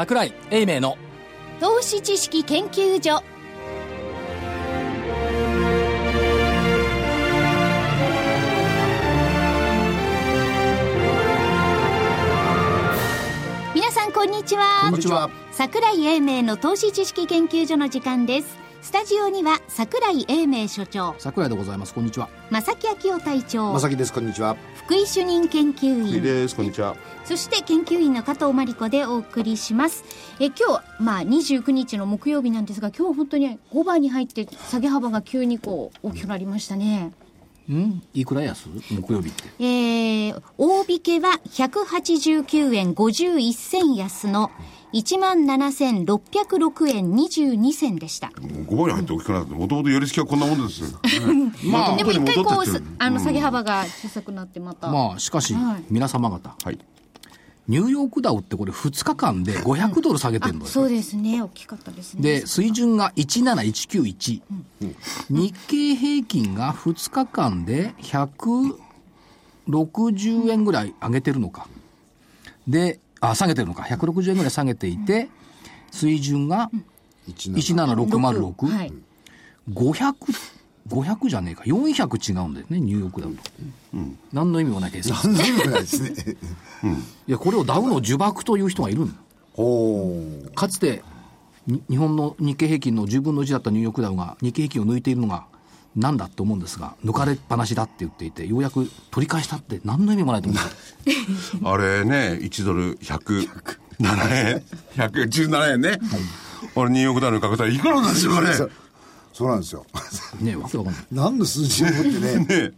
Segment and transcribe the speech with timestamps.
[0.00, 0.96] 桜井英明の
[1.60, 3.22] 投資知識研究所。
[13.74, 14.84] 皆さんこんにちは。
[14.84, 15.28] こんにちは。
[15.52, 21.14] 桜井英明の投資知識研究所の時間ですスタジオには桜井英明所長。
[21.18, 21.92] 桜井でございます。
[21.92, 22.30] こんにちは。
[22.50, 23.72] 正木昭夫隊長。
[23.74, 24.12] まさきです。
[24.12, 24.56] こんにちは。
[24.74, 26.22] 福井主任研究員。
[26.22, 26.56] です。
[26.56, 26.96] こんにちは。
[27.26, 30.02] そして研究員の加藤真理子でお送りします。
[30.40, 37.12] え今日、まあ、29日の木曜日なんですが今日本当に5番に入って下げ幅が急にこう大きくなりましたね、
[37.68, 38.02] うん？
[38.14, 38.66] いくら安？
[38.90, 39.44] 木曜日って。
[39.58, 44.50] えー、大引けは189円51銭安の
[44.92, 48.28] 17,606円22銭でした。
[48.28, 50.88] 5番に入って大きくなってもともと寄り付きはこんなもんですよ。
[51.70, 54.88] まあでも一回こう、あの下げ幅が小さくなってまた。
[54.88, 55.84] まあしかし、はい。
[55.90, 56.56] 皆様方。
[56.64, 56.78] はい。
[57.70, 62.40] ニューヨークダウってこれ2日間で500ドル下げてるのよ、そうですね、大きかったですね。
[62.40, 64.42] で水準が17191、
[65.30, 71.68] 日経平均が2日間で160円ぐらい上げてるのか。
[72.66, 75.28] であ下げてるのか160円ぐらい下げていて、
[75.90, 76.70] 水準が
[77.28, 78.92] 17606、はい。
[79.70, 80.14] 500、
[80.88, 83.42] 500じゃねえか、400違うんだよね、ニューヨークダウと。
[84.32, 85.32] 何の意味もない計算。
[85.34, 86.10] 何でもないですね
[87.28, 89.08] いや、これをダウの呪縛という人がいるの。
[89.52, 91.02] ほうかつて、
[91.66, 95.44] に日本の日経平均の10分の1だったニューヨークダウが日経平均を抜いているのが
[95.96, 103.48] 何だと思うんですが、抜かれっぱなしだって言っていて、ようやく取り返したって何の意味もないと思うあれね1ドル107
[103.98, 104.62] 円
[104.94, 105.98] 117円ね、
[106.76, 108.70] あれニューヨークダウの価格帯いくらなんですよあれそう
[109.32, 109.84] そうなんですよ
[110.40, 111.04] ねわけわかんない。
[111.12, 112.72] 何の数字を持ってねね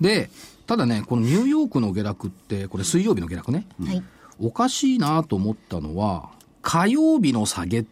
[0.00, 0.30] で、
[0.66, 3.66] ただね、このニューヨークの下落って、これ水曜日の下落ね。
[3.84, 4.02] はい。
[4.40, 6.30] おかしいなと思ったのは、
[6.62, 7.84] 火曜日の下げっ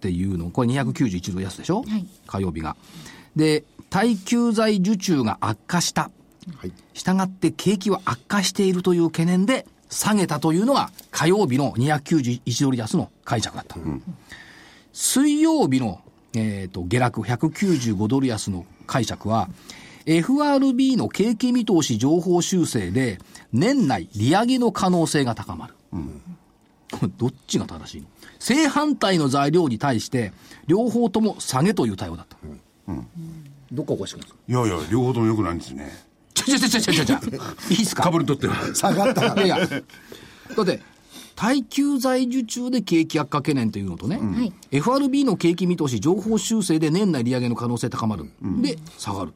[0.00, 2.76] ていうの、これ291ドル安でしょ、はい火曜日が。
[3.36, 6.10] で、耐久財受注が悪化した。
[6.56, 13.76] はいしたがって景気は悪化しているという懸念で下げたというのが火曜日の291ドル安の解釈だった。
[14.92, 16.00] 水曜日の、
[16.34, 19.48] えー、と下落195ドル安の解釈は
[20.06, 23.18] FRB の景気見通し情報修正で
[23.52, 25.74] 年内利上げの可能性が高まる。
[26.92, 28.06] これ どっちが正しいの？
[28.38, 30.32] 正反対の材料に対して
[30.66, 32.36] 両方とも下げという対応だった。
[33.72, 35.90] どっかおかしくないですかいやいや両方ともよくないんですね。
[36.34, 37.16] ちょちょちょちょちょちょ。
[37.70, 38.02] いいっすか？
[38.04, 38.46] 株にとって。
[38.48, 40.80] は下がったからいや いや、だって、
[41.36, 44.52] 耐久財受注で景気悪化懸念というのとね、はい。
[44.72, 48.26] FRB の景気見通し情報修正で年内利上げの可能性高まる。
[48.60, 49.32] で、下がる。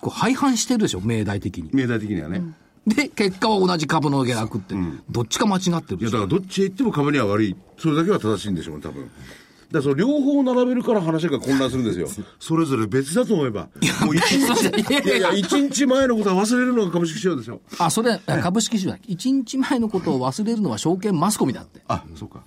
[0.00, 1.70] これ相反してるでしょ、命題的に。
[1.72, 2.42] 命題的にはね、
[2.86, 4.74] で、結果は同じ株の下落って、
[5.10, 6.00] どっちか間違ってる。
[6.00, 7.56] いやだからどっちへ行っても株には悪い。
[7.78, 9.08] それだけは正しいんでしょうね多分
[9.74, 12.08] だその両方並べるから話が混乱するんですよ
[12.40, 13.68] それぞれ別だと思えば
[14.04, 14.66] もう一日
[15.06, 18.98] いやいや一日前のことは忘れるのが株式市場ですよあ、それ、株式市場だ。
[19.08, 21.80] 1日前のことを忘れるのは証券マスコミだって。
[21.88, 22.42] あそうか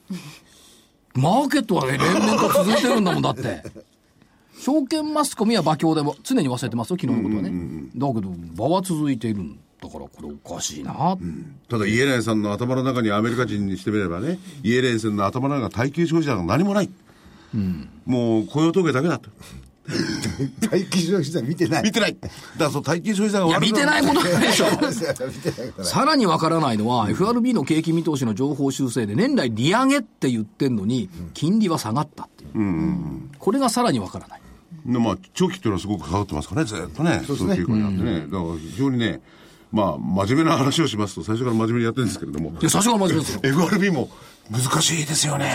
[1.13, 3.63] マーケットはね、連綿と続いてるんだもん、だって。
[4.59, 7.51] 証券マスコミは馬鏡でも常に忘れてますよ、昨日のことはね。
[7.95, 11.17] だけど、場は続いているんだから、これおかしいな。
[11.69, 16.89] ただイエレンさんの頭の中にアメリカ人にしてみればねイエレンさんの頭の中が耐久消費者が何もない、
[18.05, 19.29] もう雇用統計だけだと
[20.69, 22.33] 待機消費者見てない見てないだか
[22.65, 24.65] らその耐久消費者がいや、悪見てないことないでしょ。
[24.69, 33.29] 見てないからさらにわからないのは、FRB の景気見通しの情報修正で年内利上げって言ってんのに、金利は下がったっていう。
[33.39, 34.41] これがさらにわからない。
[34.85, 37.21] のまあ、長期っていうのはすごくかかってますからね、ずっとね。
[37.25, 38.21] そういう傾向にあってね。
[38.21, 39.21] だから非常にね、
[39.71, 43.39] まあ、真面目な話をしますと、最初から真面目にやってるんですけれども、いや、最初から真面目ですよ。
[43.67, 44.09] FRB も
[44.49, 45.51] 難しいですよね。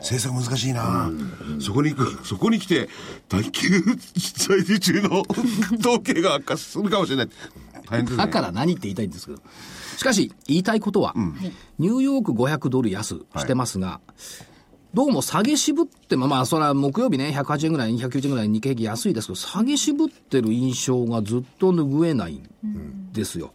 [0.00, 1.10] 政策難しいな、
[1.60, 2.88] そこに行く、そこに来て、
[3.28, 3.82] 耐久
[4.36, 5.22] 財受中の
[5.78, 7.28] 統計が悪化するかもしれない。
[7.88, 8.16] 大変ですね。
[8.18, 9.38] だから何って言いたいんですけど。
[9.96, 11.14] しかし、言いたいことは、
[11.78, 14.00] ニューヨーク500ドル安してますが、
[14.94, 23.52] どうも下げ渋っても、まあ、それは木曜日ね、108円ぐらい、290円ぐらい日経平均安いですけど、下げ渋ってる印象がずっと拭えないんですよ。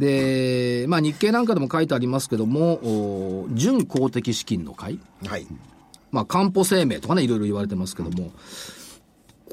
[0.00, 5.46] で、まあ、日経なんかでも書いてありますけども、お準公的資金の買い、はい
[6.10, 8.32] まあ、担保生命とかね、いろいろ言われてますけども、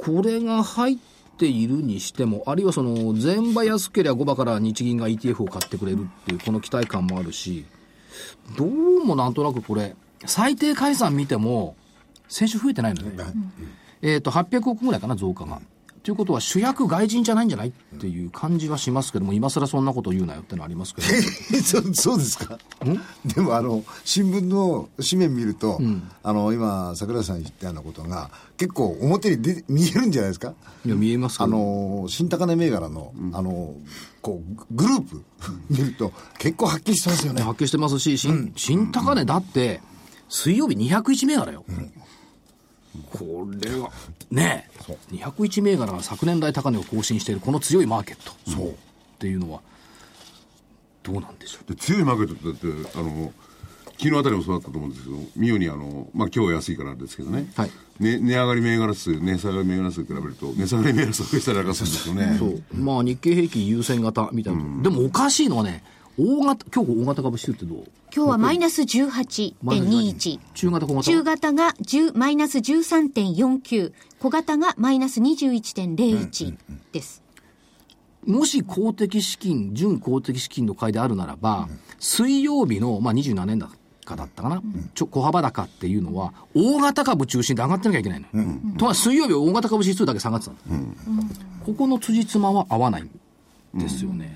[0.02, 0.98] これが入っ
[1.38, 7.66] ているにしても、あるいはその、前場安ければ5場から日銀が ETF を買ってくれるっていう、この期待感もあるし、
[8.58, 11.76] どうもなんとなくこれ、最低解散見ても、
[12.30, 13.12] 先週増えてないのね。
[14.02, 15.62] えっ、と、800億ぐらいかな、増加が。
[16.08, 21.08] ということは主役外人じゃないんじゃないっていう感じはしますけども、今更そんなこと言うなよってのありますけど。
[21.62, 22.58] そうそうですか？
[23.26, 25.82] でもあの新聞の紙面見ると、
[26.24, 30.54] あの今桜井さん言ったようなことが結構表に出見えるんじゃないですか？
[30.86, 31.52] いや、見えますけあど。
[31.58, 33.76] の新高値銘柄の、あの
[34.22, 35.22] こうグループ
[35.70, 37.42] 見ると結構はっきりしてますよね。
[37.42, 39.82] 発見してますし、新、新高値だって、
[40.30, 41.66] 水曜日201銘柄よ。
[43.12, 43.92] これは、
[44.32, 48.34] ねえ、201銘柄が昨年来高値を更新している、この強いマーケット。
[48.52, 48.70] そう。
[48.70, 48.74] っ
[49.20, 49.62] ていうのは、
[51.04, 51.74] どうなんでしょう？
[51.74, 53.34] で強いマーケットってだってあの
[54.00, 62.64] 昨日あたりもそうだったと思うんですけどミオにあの、まあ、今日は安いからですけどね,、はいね値上がり銘柄数値下がり銘柄数比べると値下がり銘柄数増えたりなんかするんですよねそう。
[62.78, 64.84] まあ、日経平均優先型みたいな。
[64.84, 65.84] でもおかしいのはね、
[66.20, 67.84] 大型、今日大型株指数ってどう？
[68.16, 70.40] 今日はマイナス18.21。
[70.56, 71.04] 中型小型？
[71.04, 73.94] 中型が10マイナス13.49。
[74.20, 76.58] 小型がマイナス21.01
[76.92, 77.22] です。
[78.26, 81.70] もし公的資金、準公的資金の買いであるならば、
[82.00, 83.60] 水曜日の、まあ、27年
[84.04, 84.62] 高だったかな、
[84.96, 88.78] ちょ小幅高っていうのは、大型株中心で上がってなきゃいけないの。
[88.78, 90.58] とは水曜日は大型株指数だけ下がってたの。
[91.64, 93.10] ここの辻褄は合わないん
[93.76, 94.36] ですよね。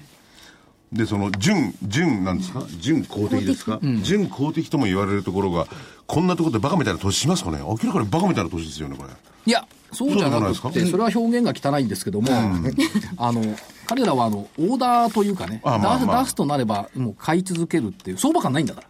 [0.92, 2.64] でその準準なんですか？
[2.80, 5.68] 準公的ですか、準公的とも言われるところが
[6.06, 7.60] こんなところでバカみたいな投資しますかね？
[7.60, 9.10] 明らかにバカみたいな投資ですよねこれ。
[9.46, 12.28] いや、そうじゃなくて、それは表現が汚いんですけども、
[13.18, 13.42] あの、
[13.88, 16.24] 彼らはあの、オーダーというかね、あまあまあ。
[16.24, 18.88] 出すとなれば、もう買い続けるっていう、相場感ないんだから。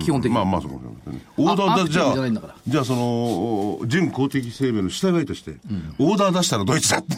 [0.00, 0.34] 基本的に。
[0.34, 2.54] まあまあそうかもしれませんねオーダーだじゃじゃあから。
[2.66, 5.56] じゃあその準公的声明の従いとして、
[5.98, 6.98] オーダー出したらドイツだ。
[6.98, 7.16] っ て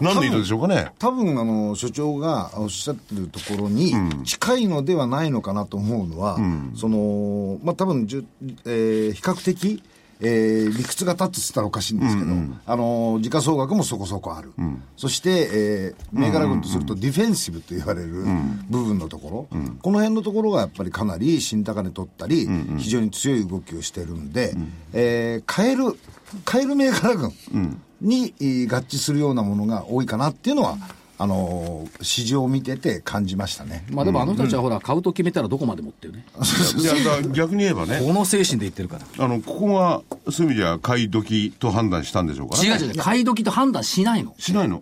[0.00, 0.92] なんでいいのでしょうかね。
[0.98, 3.94] 多分あの所長がおっしゃってるところに
[4.24, 6.38] 近いのではないのかなと思うのは、
[6.74, 8.24] そのまあ多分じゅ、
[8.64, 9.82] えー比較的、
[10.20, 12.30] えー理屈が立つって言ったらおかしいんですけど、
[12.66, 14.52] あの時価総額もそこそこある、
[14.96, 18.24] そして、えー銘柄群とするとディフェンシブと言われる
[18.68, 24.54] 部分のところ、この辺のところがやっぱりかなり新高値取ったり、非常に強い動きをしてるんで、
[24.92, 25.84] えー買える
[26.44, 27.32] 買える銘柄群
[28.00, 30.76] に、えー合致するようなものが多いかなっていうのは、
[31.22, 33.84] あのー市場を見てて感じましたね。
[33.90, 36.24] まあでもあの人たちはほら、買うと決めたらどこまでもっていうね。
[36.78, 38.00] いや逆に言えばね。
[38.02, 39.24] この精神で言ってるから。
[39.24, 40.00] あのここが
[40.32, 42.56] そういう意味では買い時と判断したんでしょうか？
[42.62, 44.34] ね違う違う、買い時と判断しないの。
[44.38, 44.80] しないの、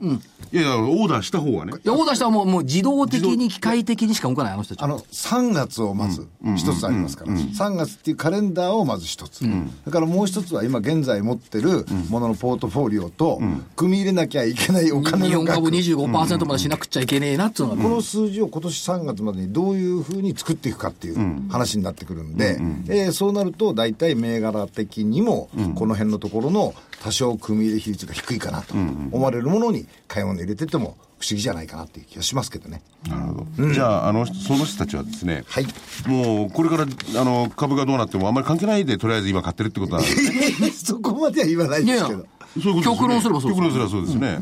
[0.53, 1.73] いやいやオーダーした方がね。
[1.85, 4.87] いや、オーダーしたらもうもう自動的に機械的にしか動かない、あの人たちは。
[4.87, 9.39] あの、3月をまず一つありますから、3月っていうカレンダーをまず一つ。
[9.41, 9.45] そ
[9.87, 13.41] れからもう一つは今現在持ってるもののポートフォリオと、
[13.75, 15.29] 組み入れなきゃいけないお金の額。
[15.29, 22.59] 日本株25%までしなくちゃいけねえなっていうのが、この数字を今年3月までにどういうふうに作っていくかっていう話になってくるんで、
[22.89, 32.83] えーそうなると大体銘柄的にも、この辺のところの多少組み入れ比率が低いかなと思われるものに買い物入れてても不思議じゃないかなっていう気がしますけどね。
[33.09, 35.67] なるほど、じゃああのその人たちはですね、はい。
[36.07, 36.87] もうこれから
[37.21, 42.27] あの株がどうなってもあんまり関係ないでとりあえず今買ってるってことなんですねそこまでは言わないいやいやですけど。
[42.61, 42.99] そういうことですよね。
[42.99, 44.39] 極論すればそうです極論すればそうですね、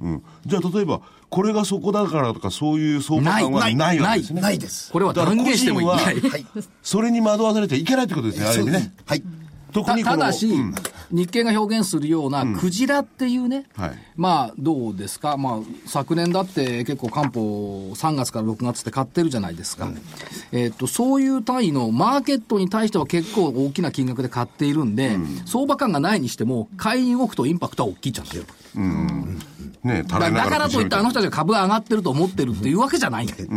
[0.00, 4.90] うんじゃあ例えばこれがそこだからとかそういう相場感はないないわけですねないです。
[4.92, 6.20] これは断言してもいない。
[6.20, 6.38] は
[6.82, 9.22] それに惑わされちゃいけないってことですね ある意味ねはい。
[9.70, 10.74] た特にただし、うん。
[11.10, 13.92] 日経が表現するような、クジラっていうね、はい。
[14.16, 19.88] まあ、どうですか、まあ、昨年だって結構、漢方3月から6月って買ってるじゃないですか、
[20.52, 25.16] えっとそういう単位のマーケットに対しては結構大きな金額で買っているんで、
[25.46, 28.44] 相場感がないにしても、買いに動くとインパクトは大きいじゃんですよ。
[29.82, 33.48] ねただらいながだからといって、あの人たたちが株が上がってると思ってるっていうわけじゃないんだよ。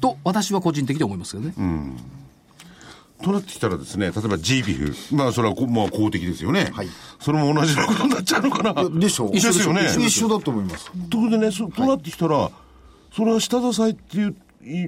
[0.00, 1.54] と、私は個人的に思いますよね。
[3.22, 6.88] となってきたらですね例えば GPF まあそれはこまあ公的ですよね、はい。
[7.20, 8.88] それも同じようなことになっちゃうのかな。
[8.88, 9.30] でしょう。
[9.34, 9.72] 一緒ですよ。
[9.72, 10.90] ね一緒だと思います。
[11.08, 12.50] ところでねそとなってきたら、
[13.14, 14.34] それは下支えっていう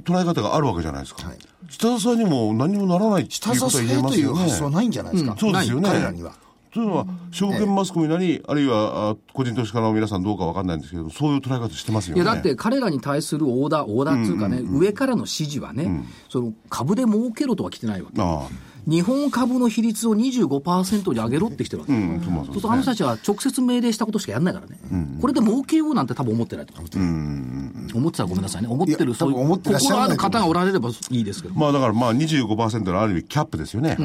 [0.02, 1.38] 捉え方があるわけじゃないですか、はい。
[1.68, 5.36] 下支えにも何にもならないって下支いうことは言ええというますよね発想はないんじゃないですか。
[5.38, 5.88] そうですよね。
[5.88, 6.34] 彼らには。
[6.72, 12.22] というのは、証券マスコミなり、あるいはあ個人投資家の皆さんどうかわかんないんですけど、そういう捉え方してますよね。
[12.22, 18.22] いやだって彼らに対するオーダー、オーダーっていうかね、上からの指示はね、その株で儲けろとは来てないわけ。
[18.22, 18.48] あ
[18.84, 21.92] 日本株の比率を25%に上げろってきてるわけ。
[21.92, 22.54] あ、うん、そうまあそう。
[22.54, 24.78] するとあの人たちは直接命令したことしかやらないからね、
[25.20, 33.96] これで儲けようなんて多分思ってないと思う、思ってたらごめんなさいね、思ってる、そういう心ある方がおられればいいですけど、まあだからまあ25%のある意味キャップですよね。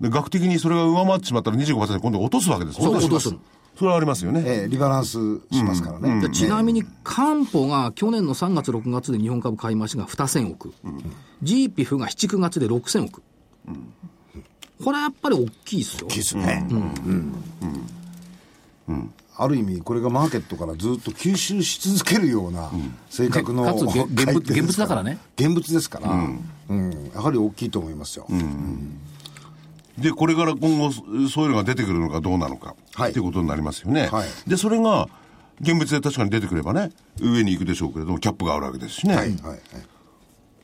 [0.00, 2.80] で額的にそれが上回ってしまったら25%今度落とすわけです。
[2.80, 3.34] そ落とす。
[3.76, 4.42] それはありますよね。
[4.46, 5.18] えーリバランス
[5.50, 6.20] しますからね。
[6.20, 10.72] でちなみに、漢方が去年の3月、6月で日本株買い増しが2000億、
[11.42, 13.22] GPF が7、9月で6000億、
[14.82, 16.08] これはやっぱり大きいですよ。
[16.08, 16.66] ですね。
[19.36, 22.70] ある意味これがマーケットからずっと吸収し続けるような
[23.10, 25.18] 性格の、かつ現現物現物だからね。
[25.36, 26.12] 現物ですから、
[26.68, 27.10] うん。
[27.12, 28.26] やはり大きいと思いますよ、
[29.98, 30.92] で、これから今後、
[31.28, 34.08] そういうのが出てくるのかどうなのか、はいっていうことになりますよね。
[34.08, 35.08] はいで、それが、
[35.60, 39.14] 現物で確かに出てくればね、上に行くでしょうけれども、キャップがあるわけですしね。
[39.14, 39.60] はいはいはい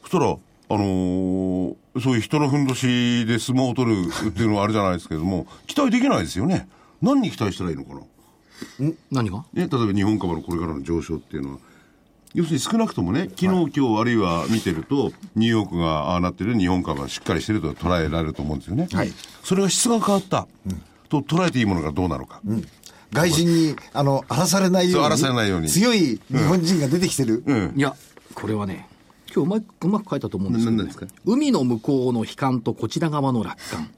[0.03, 0.35] そしたら、あ
[0.79, 6.69] のーそういう人のふんどしで相撲を取るっていうのはあれじゃないですけれども、 期待できないですよね。
[7.03, 8.01] 何に期待したらいいのかな？
[9.11, 9.39] 何が？
[9.39, 11.59] ね、例えば日本株のこれからの上昇っていうのは、
[12.35, 18.89] 要するに少なくともね、昨日、今日あるいは見てると、ニューヨークがああなってる、日本株がしっかりしてると捉えられると思うんですよね。
[18.93, 19.13] はい。
[19.43, 20.47] それが質が変わった、
[21.09, 22.41] と捉えていいものがどうなのか。
[23.13, 25.69] 外人にあの荒らされないように荒らされないように。
[25.69, 27.73] 強い日本人が出てきてる、うん。
[27.77, 27.97] いや
[28.35, 28.87] これはね
[29.35, 30.77] 今日うまくうまく書いたと思うんですけど、ね。
[30.79, 33.91] 何ですか、海の向こうの悲観とこちら側の楽観、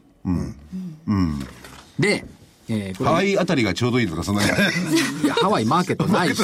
[1.98, 2.24] で、
[2.68, 4.48] えーハワイあたりがちょうどいいとか、そんなに。
[4.48, 6.42] いやハワイマーケットないし。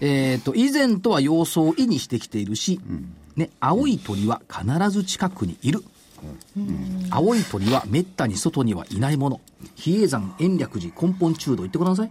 [0.00, 2.80] えっと以前とは様相を意にしてきているし、
[3.36, 5.82] ね、青い鳥は必ず近くにいる、
[7.10, 9.40] 青い鳥はめったに外にはいないもの。
[9.74, 12.10] 比叡山延暦寺根本中道行ってください、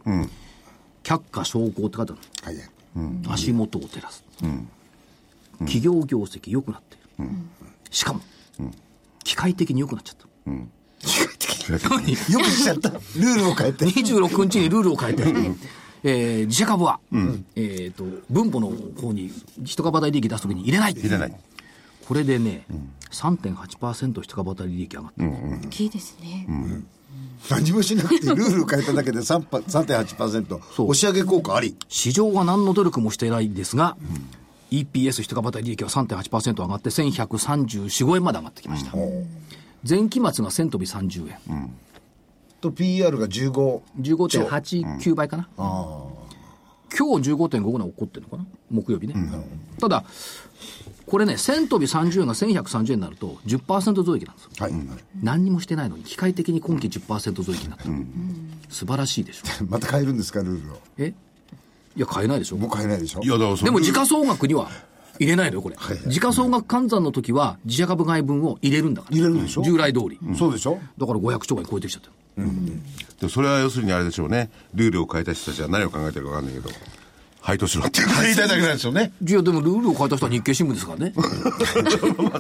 [1.04, 2.56] 却下昇降って書いてあるはい。
[3.28, 4.24] 足元を照らす、
[5.60, 7.30] 企業業績良くなっている、
[7.92, 8.22] しかも、
[9.24, 10.28] 機械的に良くなっちゃった、
[11.74, 12.90] よくしちゃった。
[12.90, 13.86] ルールを変えて。
[13.86, 15.24] 26日にルールを変えて、
[16.04, 17.00] えー自社株は、
[17.56, 19.32] えー、と分母の方に
[19.64, 20.94] 一株当たり利益出すときに入れない。
[20.94, 21.36] 入れない。
[22.08, 22.66] これでね、
[23.12, 25.32] 3.8%一株当たり利益上がってる、
[25.66, 26.48] 大きいですね。
[27.50, 30.90] 何もしなくてルールを変えただけで3パ3.8%そう。
[30.90, 31.76] 押し上げ効果あり。
[31.88, 33.98] 市場は何の努力もしていないんですが、
[34.72, 38.92] EPS 一株当たり利益は3.8%上がって1134、5円まで上がってきました。
[39.88, 41.76] 前期末が1000飛び30円。
[42.62, 45.48] と PR が15 15.89倍かな。
[46.98, 48.46] 今日15.5ぐらい起こってるのかな？
[48.72, 49.14] 木曜日ね。
[49.80, 50.06] ただ、
[51.06, 54.52] これね、1000飛び30円が1130円になると10%増益なんですよ。
[54.60, 54.74] はい、
[55.22, 57.86] 何にもしてないのに、機械的に今期10%増益になった。
[58.74, 59.66] 素晴らしいでしょ。
[59.70, 61.14] また変えるんですかルールをえ？
[61.96, 62.58] いや、買えないでしょ。
[62.58, 64.70] もう変えないでしょいや、だからでも時価総額には
[65.20, 65.76] 入れないのよ、これ。
[66.08, 69.16] 時価総額換算の時は、自社株買い分を入れるんだから。
[69.18, 69.64] 入れるでしょ？
[69.64, 70.20] 従来通り。
[70.38, 70.80] そうでしょ？
[70.98, 72.14] だから500兆円超えてきちゃったよ。
[73.22, 74.50] でそれは要するにあれでしょうね。
[74.74, 76.70] ルールを変えた人たちは何を考えてるかわかんないけど、
[77.40, 79.14] 配当しろって言いたいだけなんでしょうね。
[79.26, 81.14] いや、でもルールを変えた人は日経新聞ですからね。
[81.16, 81.22] こ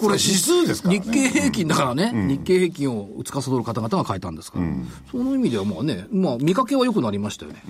[0.09, 4.65] れ指数ですから、ね、日経平均だからね、日経平均を司る方々が変えたんですから、
[5.11, 7.63] その意味ではまあね、まあ見かけは良くなりましたよね。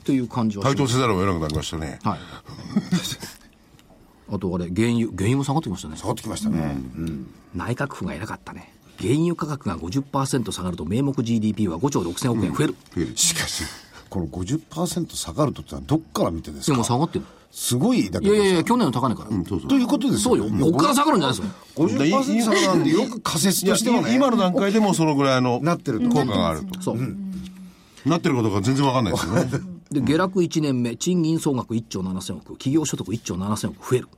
[0.00, 1.98] っていう感じは配当せざるを得なくなりましたね。
[2.04, 2.18] はい。
[4.32, 5.96] あとあれ、原油、原油も下がってきましたね。
[5.96, 6.76] 変わってきましたね、
[7.54, 8.72] 内閣府が偉かったね。
[8.98, 12.74] 原油価格が50%下がると名目 GDP は5兆6000億円増える。
[13.16, 13.64] しかし
[14.08, 16.78] この50%下がるとってのはどっから見てですでか？
[16.78, 17.24] も下がってる。
[17.52, 19.30] すごいだけどいやいやいや、去年の高値から。
[19.30, 19.34] と
[19.76, 20.44] いうことですそうよ。
[20.44, 21.56] ここから下がるんじゃないですか。
[21.76, 26.80] 50%下がるなんでよく仮説としてもね今の段階でもそのぐらいのなってると効果があると。
[26.82, 26.98] そう。
[28.04, 29.75] なってることが全然わかんないですよね。
[29.90, 34.08] で、下落1年目、賃金総額1兆7000億、企業所得1兆7000億増える。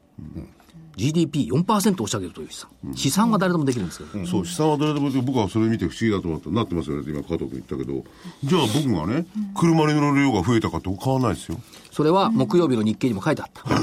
[0.97, 2.71] GDP4% 押し上げるという資産。
[2.95, 4.27] 資産は誰でもできるんですけど。
[4.27, 6.51] そう、資産は誰でもで僕はそれ見て不思議だと思った。
[6.51, 8.05] なってますよねって今加藤君言ったけど、
[8.43, 11.61] じゃあ僕がね、車に乗る量が増えたかって変わらないですよ。
[11.99, 13.63] それは木曜日の日経にも書いてあった。
[13.65, 13.81] 原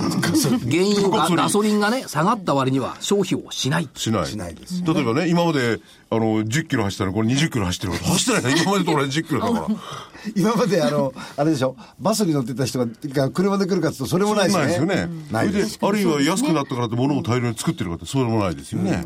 [0.86, 3.90] 油が、ガソリンがね、下がった割には消費をしない。
[3.94, 4.26] しない。
[4.26, 8.62] しないです例えばね、今まで、あの、10キロ走ったらこれ20キロ走ってる走ってないね。
[8.62, 9.68] 今までと同じ10キロだから。
[10.34, 11.76] 今まであのあれでしょ？
[12.00, 15.10] バスに乗ってた人がが車で来るかっていうとそれもないですねないですよね。
[15.32, 19.04] ないですそれで、あるいは安くなったからって物を大量に作ってるかって、それもないですよね。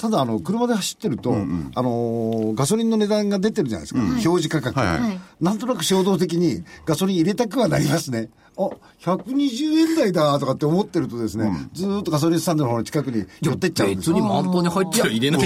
[0.00, 1.36] ただあの車で走ってると、あ
[1.82, 5.20] のーガソリンの値段が出てるじゃないですか、表示価格、はいはい。
[5.42, 8.30] なんとなく衝動的にガソリン入れたくはなりますね。
[8.56, 15.40] あ120円台だとかって思ってるとですね、ずーっとガソリンスタンドの方の近くに寄ってっちゃうんです別に満タンに入っちゃ入れない。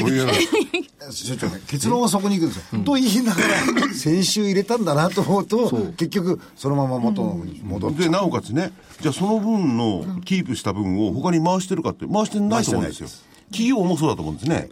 [1.11, 13.09] 所長ね結論はそこに行くんですよ、と言いながら先週入れたんだなと思うと結局そのまま元のに戻っちゃで、う、なおかつね、じゃあその分の、キープした分を他に回してるかって、回してないと思うんですよ。
[13.55, 14.69] 企業もそうだと思うんですね。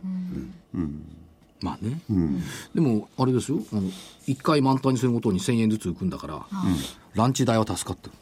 [1.61, 2.01] まあね。
[2.75, 3.61] でも、あれですよ。
[3.73, 3.83] あの、
[4.27, 6.47] 一回満タンにするごとに1000円ずつ浮くんだから、
[7.15, 8.13] ランチ代は助かってる。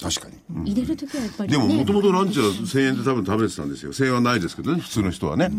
[0.00, 3.92] 確かに、入れるときはやっぱりでも、もねともとランチは1000円で多分食べてたんですよ。
[3.92, 5.50] 1000円はないですけどね、普通の人はね。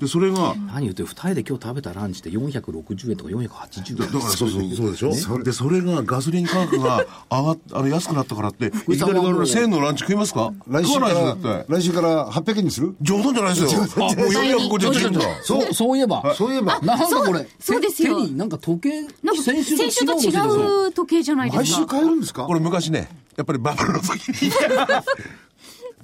[0.00, 1.06] で、それが、何言ってる？
[1.06, 3.96] 二人で今日食べたランチって460円とか480円。
[3.96, 10.52] だからそうそう、そうでしょ、で、それがガソリン価格が上がっ、あの、安くなったからって、いきなり我々1000円のランチ食いますか？
[10.68, 12.94] 来週か食わないですよ、ら絶、来週から800円にする？
[13.04, 13.06] 対。
[13.18, 13.82] 冗談じゃないですよ。
[13.82, 14.08] あ、もう
[14.78, 15.20] 450円だ。
[15.42, 16.34] そう、そういえば。
[16.34, 18.16] そういえば、なんかこれ、そうですよ。
[18.16, 21.86] 手になんか時計、なんか先週と違う時計じゃないで毎週すか。
[21.86, 22.44] 買えるんですか？
[22.44, 24.50] これ昔ね、やっぱりバブルの時に。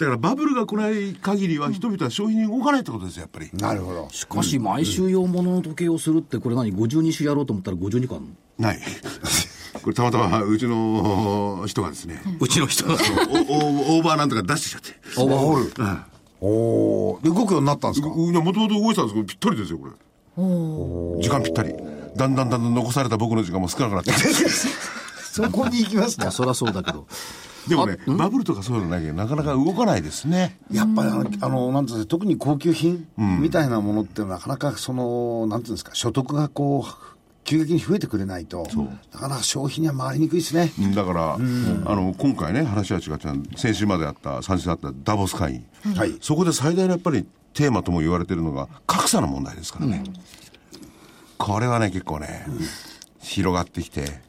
[0.00, 3.50] だからバブルが来ない限りは人々は消費に動かないってことですよ、やっぱり。
[3.52, 4.08] なるほど。
[4.10, 8.80] しかし、毎週用物の時計をするって、これ何 ?52 週やろうと思ったら52個あるのない。
[9.82, 12.94] これたまたまうちの人がですね、うちの人が。
[13.48, 15.20] おおオーバーなんとか出してきちゃって。
[15.20, 15.72] オーバーホール。
[15.78, 15.98] うん
[16.42, 18.08] おーで、動くようになったんですか？
[18.08, 19.92] ういや、もともと動いてたんですけど、ぴったりですよ、これ。
[21.22, 21.74] 時間ぴったり。
[22.16, 24.10] だんだんだんだん残された僕の時間も少なくなって。
[25.32, 27.06] そこに行きますかいや、そりゃそうだけど。
[27.68, 30.58] でもね、バブルとかそういうのないけど、なかなか動かないですね。
[30.72, 38.66] やっぱりあの、あのなんていうんですか特に高級品みたいなものってなかなかその、なんていうんですか、所得がこう、急激に増えてくれないと、
[39.12, 40.72] なかなか消費には回りにくいですね。
[40.78, 45.96] うんだから、あの、今回ね、話は違って、先週まであった、三週あったダボス会議。
[45.96, 46.16] はい。
[46.20, 50.04] そこで最大のやっぱりテーマとも言われてるのが、格差の問題ですからね。
[51.38, 52.46] これはね、結構ね、
[53.20, 54.20] 広がってきて、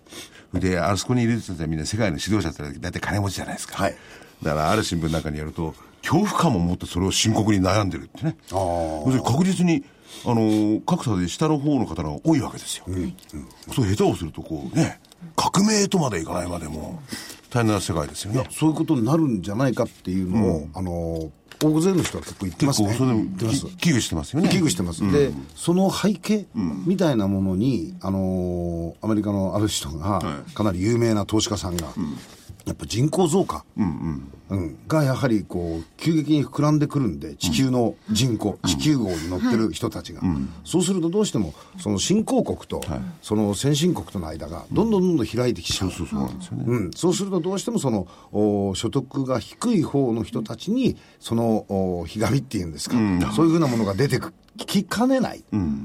[0.53, 3.81] で、あそこにいる人たちはみんな世界の指導者って大体金持ちじゃないですか。
[3.81, 3.95] はい
[4.43, 8.35] だから、ある新聞なんかによると、恐怖感を持ってそれを深刻に悩んでるってね。
[9.23, 9.83] 確実に、
[10.25, 12.85] あの、格差で下の方の方が多いわけですよ。
[13.73, 14.99] そう下手をすると、こうね、
[15.35, 17.01] 革命とまでいかないまでも、
[17.51, 18.47] 大変な世界ですよね。
[18.51, 21.31] そういうことになるんじゃないかっていうのを、あの、
[21.63, 22.93] 大勢の人は結構言ってますね。
[22.93, 23.11] それ
[23.77, 24.49] 危惧してますよね。
[24.49, 26.45] 危惧してます、でその背景
[26.85, 30.21] みたいなものに、あのーアメリカのある人が、
[30.53, 31.87] かなり有名な投資家さんが、
[32.65, 34.31] やっぱ人口増加、うん
[34.87, 40.21] がやはりこう急激に膨らんでくるんで地球の人口、地球号に乗ってる人たちが、
[40.65, 42.81] そうするとどうしてもその新興国と、
[43.21, 46.63] その先進国との間がどんどんどんどん開いてきちゃう、そうすよね。
[46.67, 52.95] うん、そうするとどうしてもそのお所得が低い方の人たちにそのおひがみっていうんですか、
[53.33, 55.43] そういうふうなものが出てくきかねない、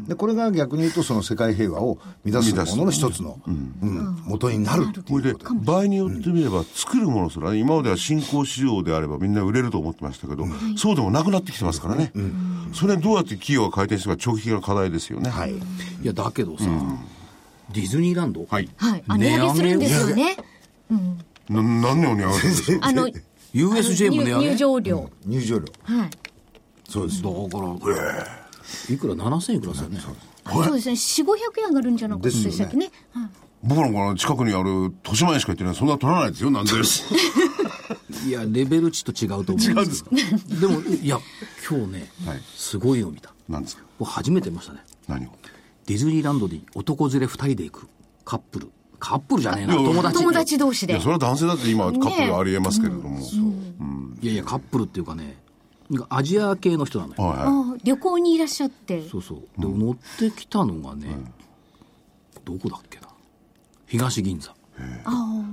[0.08, 4.22] でこれが逆に言うとその世界平和を乱すものの一つの、うん。
[4.24, 12.12] 元になるってこれでいうことで、場合によってみれば、作るものすら、今までは新興市場であればみんな売れると思ってましたけど、そうでもなくなってきてますからね。
[12.72, 15.30] それはどうやって企業が回転していくか長期的な課題ですよね。
[15.30, 15.60] はい、い
[16.02, 16.64] や、だけどさ、
[17.72, 18.68] ディズニーランド、はい。
[18.76, 19.04] はい。
[19.06, 20.36] あ、値上げするんですよね。
[21.48, 22.86] な何年に上がるんですか？
[22.86, 23.08] あの、
[23.52, 24.50] USJ も値上げ？
[24.50, 25.10] 入場料。
[25.24, 26.10] 入場料はい。
[26.88, 30.00] そうですだから、いくら？7000いくらですよね。
[30.00, 30.10] そ
[30.70, 30.94] うですね。
[30.94, 32.90] 4、500円上がるんじゃなかったでしたっけね。
[33.12, 33.30] はい
[33.62, 34.70] 僕なんかの近くにある
[35.04, 36.70] 豊島園しか行ってないそんな取らないですよ、なんで。
[38.24, 40.06] いや、レベル値と違うと思うんですよ。
[40.60, 41.18] でも、いや、
[41.68, 43.32] 今日ね、はいすごいの見た。
[43.48, 43.82] なんですか？
[43.98, 44.80] 僕初めて見ましたね。
[45.08, 45.30] 何を？
[45.86, 47.88] ディズニーランドに男連れ2人で行く
[48.24, 48.70] カップル。
[48.98, 50.18] カップルじゃねえな、友達。
[50.18, 51.02] 友達同士でいや、。
[51.02, 53.18] それは男性だって今カップルありえますけれども。
[54.20, 55.36] いやいや、カップルっていうかね、
[56.08, 57.22] アジア系の人なのよ。
[57.22, 57.46] はいはい。
[57.46, 59.06] あ旅行にいらっしゃって。
[59.08, 59.40] そうそう。
[59.60, 61.08] で、乗ってきたのがね、
[62.44, 63.08] どこだっけな。
[63.86, 64.54] 東銀座。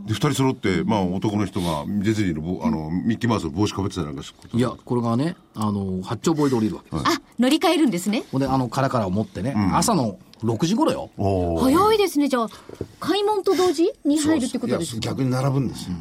[0.06, 7.04] で、二人揃って、まあ男の人がディズニーのぼあの、ミッキーマウスの帽子かぶってたりなんかすることいや、これがね、あの、八丁堀で降りるわけです。
[7.08, 8.24] あ、乗り換えるんですね。
[8.32, 11.10] ほんで、あの、カラカラを持ってね、朝の6時頃よ。
[11.62, 12.28] 早いですね。
[12.28, 12.50] じゃあ、
[13.00, 15.00] 開門と同時に入るってことですか？
[15.00, 15.96] 逆に並ぶんですよ、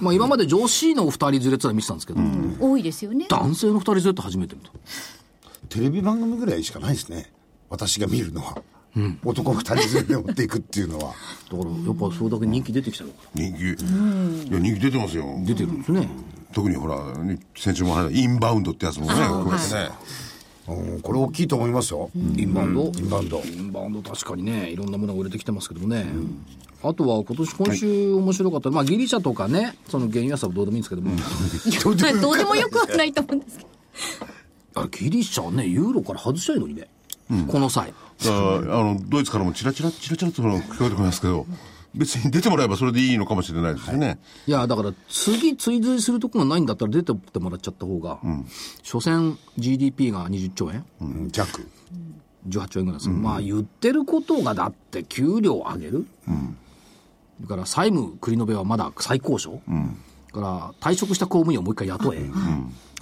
[0.00, 2.20] まあ今まで女子の2人連れってのは見てたんですけど、
[2.60, 3.26] 多いですよね。
[3.28, 4.70] 男性の2人連れって初めて見た。
[5.68, 7.32] テレビ番組ぐらいしかないですね
[7.68, 8.62] 私が見るのは、
[9.24, 11.04] 男二人連れで持っていくっていうのは。
[11.04, 13.62] だから、やっぱそれだけ人気出てきたのか人気。
[13.62, 15.24] いや、人気出てますよ。
[15.44, 16.08] 出てるんですね。
[16.52, 19.88] 特にほら、ね先週も話したインバウンドってやつもね、含めてね。
[20.66, 23.42] うんこれ大きいと思いますよ、インバウンド、インバウンド。
[23.44, 26.06] インバウンド確かにね、いろんなものが売れてきてますけどもね。
[26.82, 31.14] あとは今年、今週面白かった、まあギリシャとかね、その原油安はどうでもいいんですけども、
[32.22, 33.70] どうでもよくはないと思うんですけど。
[34.76, 36.88] あギリシャはね、ユーロから外したいのにね、
[37.48, 37.92] この際。
[38.22, 41.46] あの、ドイツからもチラチラ、チラチラと聞こえてこますけど、
[41.94, 44.18] 別に出てもらえばそれでいいのかもしれないですよね。
[44.46, 44.50] い。
[44.50, 48.18] や、だから次追随するとこがないんだったら出てってもらっちゃった方が、
[48.82, 51.66] 所詮 GDP が20兆円、うん弱。
[52.48, 56.06] 18兆円ぐらいです、まあ言ってることがだって給料上げる、
[57.40, 59.62] だから債務繰り延べはまだ再交渉、
[60.32, 62.28] だから退職した公務員をもう一回雇え、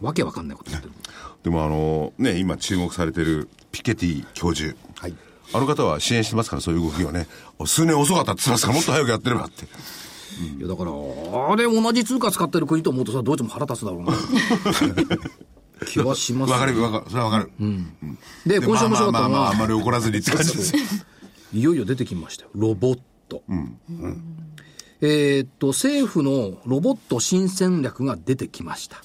[0.00, 0.94] わけわかんないこと言ってる。
[1.42, 4.76] でもあの、ね、今注目されてるピケティ教授。
[5.02, 5.14] はい
[5.54, 7.26] あの方は支援してますから、そういう動きをね。
[7.66, 9.66] 数年遅かったって言ってますから、もっと早くやってればって。
[9.66, 14.14] いやだから、あれ同じ通貨使ってる国と思うとさ、どうしても腹立つだろうな。
[15.86, 16.52] 気はします。
[16.52, 17.04] わかる、わかる。
[17.08, 17.50] それはわかる。
[18.46, 20.74] で、で今週面白かったのまあまあまあまあ、あんまは、り怒らずにって感じです。
[21.52, 22.50] いよいよ出てきましたよ。
[22.54, 23.42] ロボット。
[25.02, 29.02] えーっと、政府のロボット新戦略が出てきました。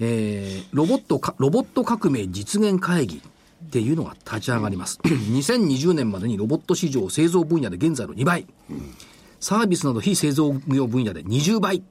[0.00, 3.22] えーロボットか、ロボット革命実現会議
[3.64, 4.98] っていうのが立ち上がります。
[5.04, 8.46] 2020年までにロボット市場製造分野で現在の2倍。
[9.40, 11.82] サービスなど非製造業分野で20倍。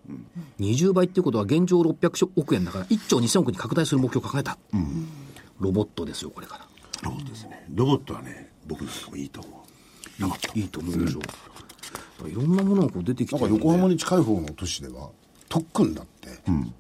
[0.60, 4.58] 20倍っていうことは現状600億円だから1兆2000億に拡大する目標を掲げた。
[5.60, 6.68] ロボットですよ、これから。
[7.04, 7.66] ロボットですね。
[7.74, 10.22] ロボットはね、僕なんかもいいと思う。
[10.22, 10.60] ロボット。
[10.60, 12.28] いいと思うでしょ。
[12.28, 15.10] いろんなものがこう出てきてなんか横浜に近い方の都市では
[15.48, 16.30] 特訓だって、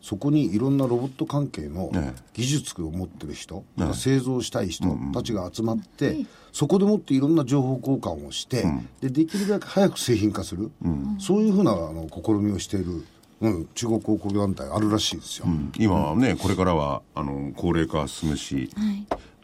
[0.01, 2.13] そこにいろんなロボット関係のね。
[2.33, 8.65] 技術を持ってる人、製造したい人たちが集まって、そこでもっていろんな情報交換をして、
[9.01, 10.71] でできるだけ早く製品化する、
[11.19, 13.05] そういうふうなあの試みをしている、
[13.41, 15.45] うん、中国広告団体あるらしいですよ、
[15.77, 18.69] 今はね、これからは、あの、高齢化が進むし、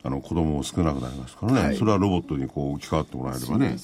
[0.04, 3.78] あの、子供も少なくなりますからね、それはロボットにこう置き換わってもらえればね。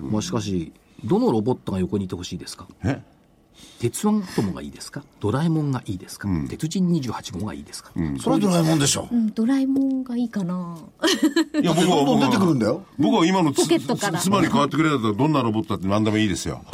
[0.00, 0.72] まあしかし、
[1.04, 2.66] どのロボットが横にいてほしいですか？
[2.84, 3.00] え？
[3.80, 5.02] 鉄腕アトムがいいですか？
[5.20, 10.78] ドラえもんがいいですか、鉄人28号がいいですか、それはドラえもんでしょ、うん、ドラえもんがいいかな。
[11.60, 12.66] いや、僕は、どんどん出てくるんだ。
[12.66, 16.62] だよ僕は今のつポケットからつ妻に変わってくれたらどんなロボットだって何でもいいですよ。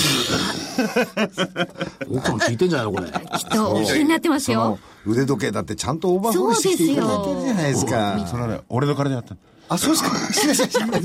[2.11, 3.09] 奥さん聞いてんじゃないのこれ。
[3.11, 3.18] きっ
[3.51, 4.79] と気になってますよ。
[5.07, 9.37] 腕時計だってちゃんとオーバーホールしていただいてるじゃないですかそれはね、俺の金でやった。
[9.70, 11.03] あそうですか失礼しましたいや出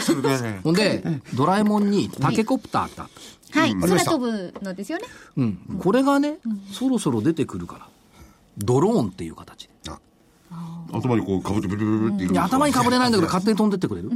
[0.00, 0.60] してるください。
[0.62, 1.02] ほんで、
[1.34, 3.20] ドラえもんにタケコプターってあった。
[3.60, 5.04] はい、空飛ぶのですよね。
[5.36, 5.78] うん。
[5.78, 6.38] これがね、
[6.72, 7.88] そろそろ出てくるから。
[8.58, 9.72] ドローンっていう形で。
[10.92, 14.10] 頭にこうかぶってブルブルブルっていくん頭にかぶれないんだけど、勝手に飛んでってくれる、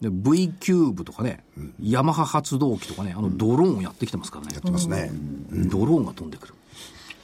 [0.00, 1.44] で V キューブとかね、
[1.80, 4.54] ヤマハ発動機とかね、あのドローンをやってきてますからね。
[4.54, 5.12] やってますね、
[5.50, 6.54] ドローンが飛んでくる。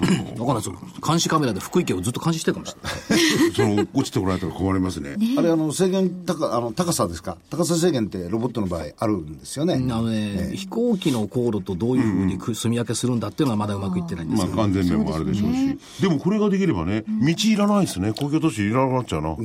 [0.03, 3.53] だからその監視カメラで福井県をずっと監視してるかもしれない。
[3.55, 5.17] その、落ちてこられたら困りますね。
[5.39, 7.37] あれあの制限高あの高さですか？
[7.51, 14.57] 高さ制限ってロボットの場合あるんですよね、あのね、飛行機の航路とどういうふうにく住み分けするんだっていうのはまだうまくいってないんですまあよ。
[14.57, 15.79] 完全面もあるでしょうし。
[16.03, 18.13] でもこれができればね、道いらないですね。
[18.13, 19.37] 公共都市いらなくなっちゃうな。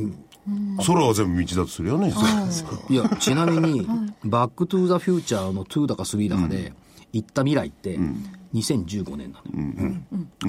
[0.86, 2.14] 空は全部道だとするよね。
[2.90, 3.86] いや、ちなみに、
[4.24, 6.74] バックトゥーザフューチャーの2だか3だかで、
[7.12, 8.00] 行った未来って、
[8.54, 9.96] 2015年なのよ、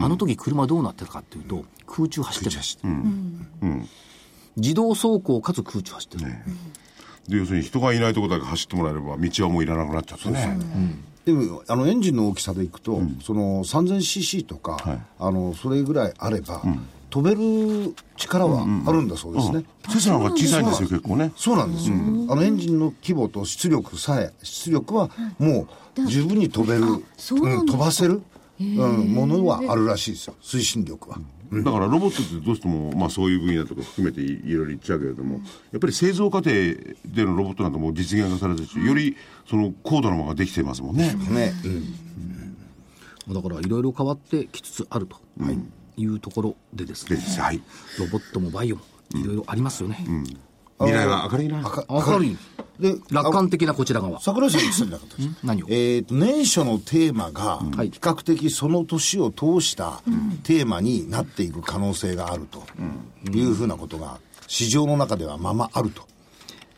[0.05, 2.57] あの時車どうなってたかっていうと、空中走ってる。
[4.57, 6.31] 自動走行かつ空中走ってる。
[7.29, 10.59] で、要するに人がいないところだけ走ってもらえれば、道はもういらなくなっちゃってね。
[11.25, 16.63] でもあのエンジンの大きさでいくと、その 3000cc とか、あのそれぐらいあれば、
[17.11, 21.33] 飛べる力はあるんだそうですね、セスナが小さいんですよ、結構ね。
[21.37, 21.97] そうなんですよ、
[22.31, 25.69] あのエンジンの規模と出力さえ出力はもう
[26.07, 28.23] 十分に飛べる、そうなん飛ばせる、
[28.61, 30.35] うん、ものはあるらしいですよ。
[30.43, 31.19] 推進力は、
[31.53, 35.41] だからロボットってどうしても、まあそういう分野とか含めていいろいろ言っちゃうけれども、
[35.73, 39.17] やっぱり製造過程でのロボットなんかもう実現がされてるし、より
[39.49, 41.15] その高度なものができてますもんね。
[41.31, 41.53] ね、
[43.29, 45.17] だから、いろいろ変わってきつつあると
[45.97, 46.07] い。
[46.07, 47.61] うところでですね、ではい。
[47.99, 48.83] ロボットもバイオも
[49.15, 50.05] いろいろありますよね。
[50.79, 51.59] 未来は明るいな。
[51.61, 52.37] 赤明るい。
[52.79, 54.21] で楽観的なこちら側。
[54.21, 55.29] 桜井さん言ってたんじゃなかったです。
[55.29, 55.67] か何を？
[55.69, 57.91] えーと年初のテーマがはい。
[57.91, 60.03] 比較的その年を通した
[60.45, 62.63] テーマになっていく可能性があると
[63.31, 66.03] いうふうなことが市場の中ではままあると。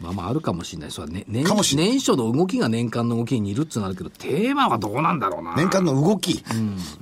[0.00, 0.90] まあまああるかもしれない。
[0.90, 5.54] それはね、年年初の動きが年間の動きに似るってなるけど、テーマはどうなんだろうな。
[5.56, 6.42] 年間の動き、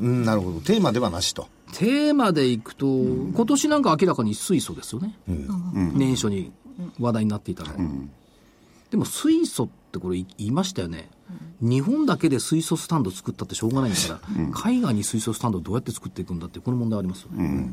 [0.00, 0.24] うん。
[0.24, 0.60] なるほど。
[0.60, 1.46] テーマではなしと。
[1.74, 5.14] テーマでいくと、今年なんか明らかに水素ですよね。
[5.28, 6.50] 年初に
[6.98, 7.70] 話題になっていたの。
[7.70, 7.76] は。
[8.90, 11.10] でも水素ってこれ言いましたよね。
[11.60, 17.68] 日本だけで水素スタンド作ったってしょうがないんだから、海外に水素スタンドをどうやって作っていくんだって、この問題ありますよね。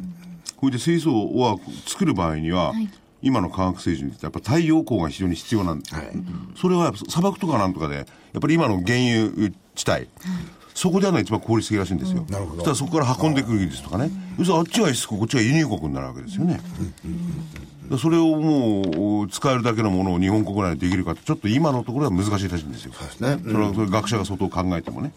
[0.58, 2.73] これで水素は作る場合には、
[3.21, 5.95] 今の科学水準でやっぱ太陽光が非常に必要なんです、
[6.58, 8.06] それはやっぱ砂漠とかなんとかで、やっ
[8.41, 10.08] ぱり今の原油地帯、
[10.73, 12.25] そこではのが一番効率的らしいんですよ。
[12.30, 12.58] なるほど。
[12.58, 14.12] そしたらそこから運んでくる技術とかね。
[14.38, 16.56] 要するにあっちが輸出国、こっちが輸入国になるわけですよね。
[16.56, 16.75] だから
[18.00, 22.91] それをもう使えるだけのものを日本国内でできるかって、ちょっと今のところは難しいらしいんですよ。
[23.19, 23.39] ね。
[23.43, 25.13] それはそれ学者が相当考えてもね。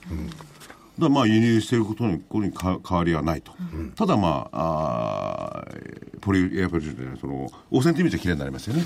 [0.99, 3.53] だからまあ輸入していることにここにか変わりはないと、
[3.95, 8.85] ただまああーポリエアポリジュその汚染という意味ではきれいになりますよね、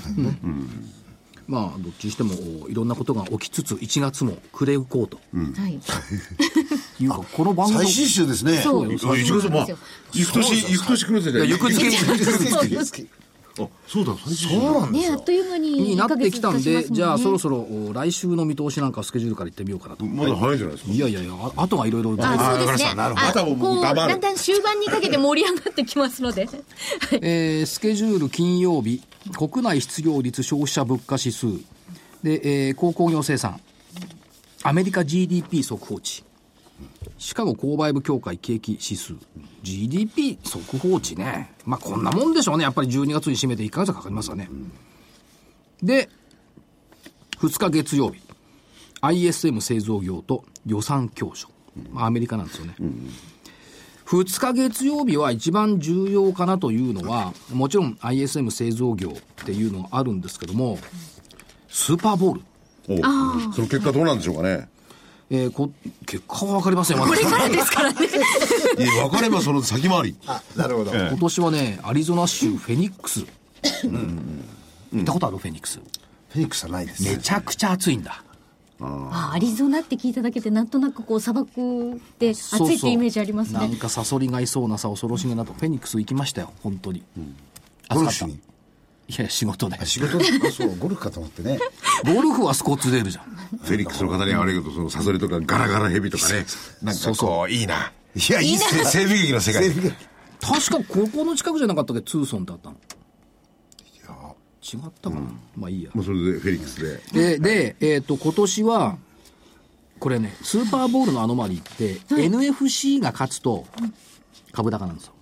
[1.47, 5.19] まあ、どっちにしても、いろんなことが起きつつ、1月も暮れうこうと。
[5.33, 5.73] はい。
[5.73, 5.79] い。
[7.05, 8.61] うか、この番組最新週ですね。
[8.61, 8.89] そう。
[8.89, 9.77] あ一月まあそう
[10.13, 11.71] 行く年行く年来る行く
[12.85, 13.09] 月
[13.59, 14.59] あ、そうだ、最近。
[14.59, 20.05] そうなんですね、あよっという間にになってきたんで、じゃあそろそろお来週の見通しなんかスケジュールから言ってみようかなと。
[20.05, 20.93] まだ早いんじゃないですか。
[20.93, 22.15] いやいやいや、ああとがいろいろ。
[22.19, 22.95] あ、そうですね。
[22.95, 26.49] なるほどあこう、だんだん終盤にかけて盛り上がってきますので。
[27.21, 29.01] えースケジュール金曜日、
[29.37, 31.47] 国内失業率消費者物価指数、
[32.23, 33.59] で、えー鉱工業生産、
[34.63, 36.23] アメリカ GDP 速報値、
[37.23, 39.13] シカゴ購買部協会景気指数、
[39.61, 41.53] GDP 速報値ね。
[41.65, 42.65] まあこんなもんでしょうね。
[42.65, 44.49] やっぱり12月に締めて1ヶ月かかりますわね。
[45.81, 46.09] で、
[47.39, 48.19] 2日月曜日、
[48.99, 51.47] ISM 製造業と予算協調。
[51.93, 52.75] まあアメリカなんですよね。
[54.05, 60.77] 2日月曜日は一番重要かなというのは、もちろん ISM 製造業っていうのがあるんですけども、
[61.69, 62.41] スーパーボール。
[62.89, 64.72] おその結果どうなんでしょうかね。
[65.35, 65.71] えーこ
[66.05, 67.97] 結果は分かりません、まだこれからですからね。
[68.77, 70.15] いや、分かればその先回り。
[70.27, 73.25] あなるほど、今年はね、アリゾナ州フェニックス。
[74.91, 75.79] 行ったことあるフェニックス？
[75.79, 78.23] フェニックスはないですめちゃくちゃ暑いんだ。
[78.79, 85.53] あアリゾナって聞いただけでなんとなくこう砂漠で暑そうそういってイメージありますねなんかサソリがいそうなさ、恐ろしげなと。
[85.53, 87.01] フェニックス行きましたよ、本当に。
[87.89, 88.52] ゴル暑かった。
[89.07, 89.85] いや、仕事で。
[89.85, 90.17] 仕事？
[90.17, 91.59] であそうゴルフかと思ってね。
[92.05, 93.25] ゴルフはスコッツデールじゃん。
[93.61, 96.45] フェニックスの方には悪いけど、そのサソリとかガラガラヘビとかね。
[96.81, 97.91] なんかこう、いいな。
[98.15, 98.85] いやいいっすね。
[98.85, 99.69] 西部劇の世界。
[99.69, 99.85] 確
[100.69, 102.03] かここの近くじゃなかったっけ？
[102.03, 102.75] ツーソンってあったの
[104.65, 105.21] 違ったかな、
[105.57, 105.89] まあいいや。
[105.93, 106.81] もうそれでフェニックス
[107.13, 107.37] で。
[107.37, 108.97] でで、えっと今年は
[109.99, 113.67] これねスーパーボールのアノマリーって、NFC が勝つと
[114.53, 115.13] 株高なんですよ、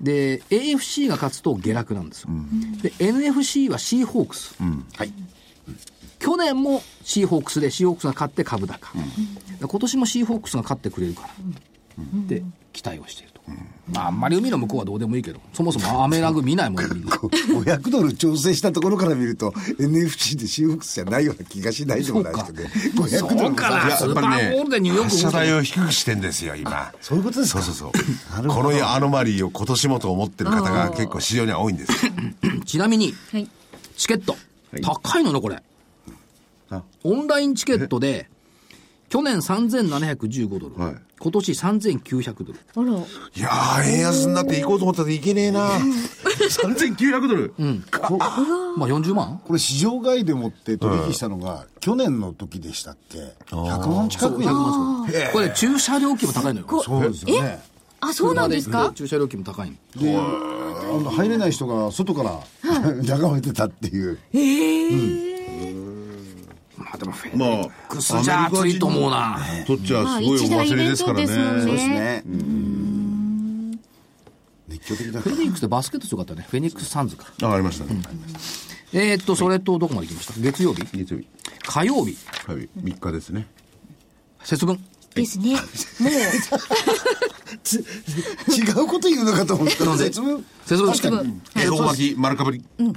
[0.00, 2.28] で AFC が勝つと下落なんですよ、
[2.82, 4.54] で NFC はシーホークス、
[4.96, 5.12] はい。
[6.18, 8.92] 去年もシーホークスでシーホークスが勝って株高、
[9.60, 11.28] で今年もシーホークスが勝ってくれるから、
[12.26, 13.37] で期待をしていると、
[13.92, 22.70] まあ、あんまり海の向こうはどうでもいいけどそもそもアメラグ見ないもんみんな500ドル調整したところから見ると NFC でシーフォックスじゃないような気がしないでもないですけどね。
[22.94, 26.92] 500ドルそうかなやスーパーボールでニューヨーク発射台を低くしてんですよ、今。
[27.00, 27.62] そういうことですか。
[27.62, 28.48] そうそうそう。
[28.48, 31.92] このアノマリーを今年もと思ってる方が結構市場には多いんです。
[32.66, 33.48] ちなみにはい。
[33.96, 34.36] チケット、
[34.76, 34.80] い。
[34.82, 35.62] 高いのねこれ。
[36.70, 36.82] あ。
[37.04, 38.28] オンラインチケットで
[39.08, 42.58] 去年3715ドル、はい今年3900ドル。
[42.76, 42.98] あら。
[42.98, 45.68] いやー、円安になって行こうと思ったらいけねえな。
[46.38, 47.54] 3900ドル？
[47.58, 49.40] まあ40万？
[49.44, 53.18] これ市場外でもって取引したのが去年の時でしたっけ
[53.50, 55.32] ？100万近く100万近く。
[55.32, 56.82] これ駐車料金も高いのよ。
[56.82, 57.60] そうですよね。
[58.00, 58.92] あそうなんですか？
[58.94, 60.02] 駐車料金も高いの。
[60.02, 60.20] であ
[61.02, 62.38] の入れない人が外から
[63.02, 64.18] 眺めてたっていう
[66.90, 71.26] まあでもフェックスじゃ暑いと思うな、とっちゃまあすごいお忘れですからね。
[71.26, 71.42] そうで
[71.78, 72.22] すね。
[72.24, 73.78] ね
[74.68, 76.46] 熱狂的だフェニックスでバスケット強かったね。
[76.48, 77.26] フェニックスサンズか。
[77.42, 78.00] あ、ありましたね。
[78.92, 80.40] えー、っとそれとどこまで行きました？
[80.40, 80.82] 月曜日？
[80.96, 81.26] 月曜日。
[81.66, 82.16] 火曜日。
[82.46, 82.68] はい。
[82.82, 83.46] 3日ですね。
[84.42, 84.82] 節分？
[85.14, 85.52] ですね。
[85.54, 85.60] もう。
[88.54, 89.84] 違うこと言うのかと思った。
[89.84, 90.44] ら節分？
[90.64, 91.42] 節分節分。
[91.56, 92.64] 恵方巻き、丸かぶり。
[92.78, 92.94] 今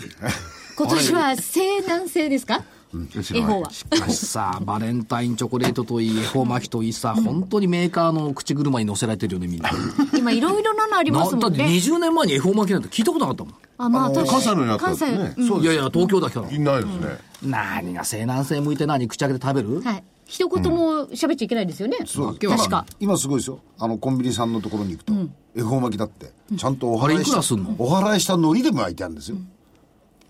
[0.88, 2.64] 年は西南西ですか？
[2.94, 3.70] 恵方は。
[3.72, 9.70] しかしさ、 バレンタインチョコレートといい、恵方巻きといいさ、本当にメーカーの口車に乗せられてるよね、みんな。
[10.18, 13.54] 今いろいろなのありますなだってもんね20年前に恵方巻きなんて聞いたことなかったもん。
[13.78, 14.30] あまあ確かに。
[14.30, 15.18] 関西のにあったんですね。
[15.18, 15.64] 関西うん。
[15.64, 16.48] いやいや、東京だけど。
[16.52, 17.18] いないですね。
[17.44, 20.04] 何が西南西向いて何口開けて食べる、はい。
[20.26, 21.98] 一言も喋っちゃいけないですよね。
[22.06, 22.38] そう。
[22.38, 22.86] 確か。
[23.00, 23.60] 今すごいですよ。
[23.80, 25.14] あのコンビニさんのところに行くと
[25.56, 27.76] 恵方巻きだってちゃんとお払いしすんの？
[27.78, 29.38] お払いした海苔でも焼いてあるんですよ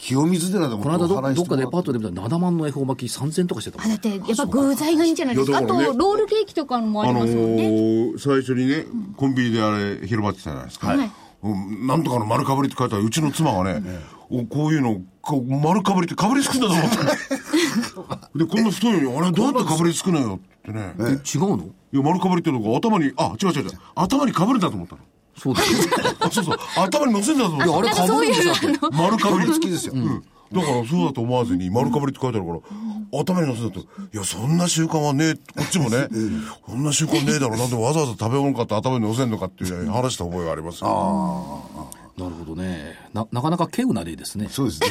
[0.02, 5.60] 清水寺でもこの間どどっかデパートで見たら、7万の恵方巻き3000とかしてたもんあだってやっぱ具材がいいんじゃないですか？
[5.60, 8.86] あとロールケーキとかもありあのますもんね、ー、最初にね、
[9.16, 10.88] コンビニであれ、広まってたじゃないですか。
[10.88, 11.12] はい。
[11.44, 13.06] うんなんとかの丸かぶりって書いてある。
[13.06, 13.84] うちの妻がね、
[14.32, 20.94] おこういうの、こう丸かぶりってかぶりつくんだと思った で、こんな太いのに、あれどうやってかぶりつくのよってね。
[21.00, 21.70] え違うの？
[21.94, 25.02] いや、丸かぶりってのが頭に、あ、違う違う違う、頭にかぶるんだと思ったの。
[25.38, 25.68] そうだよ。
[26.20, 28.54] あ、そうそう、頭に乗せんだと思ったいや、あれかぶるんですよ。
[28.92, 30.24] 丸かぶり好きですよ、うん。
[30.52, 36.08] だからそうだと思わずに丸かぶりって書いてあるから、頭に乗せたと、いや、そんな習慣はねえ、こっちもね、
[36.68, 41.64] そんな習慣ねえだろ、なんでわざわざ食べ物買って頭に乗せんのかっていうね話した覚えがありますよ。
[42.18, 42.96] なるほどね。
[43.14, 44.48] な、なかなか稀有な例ですね。
[44.50, 44.88] そうですね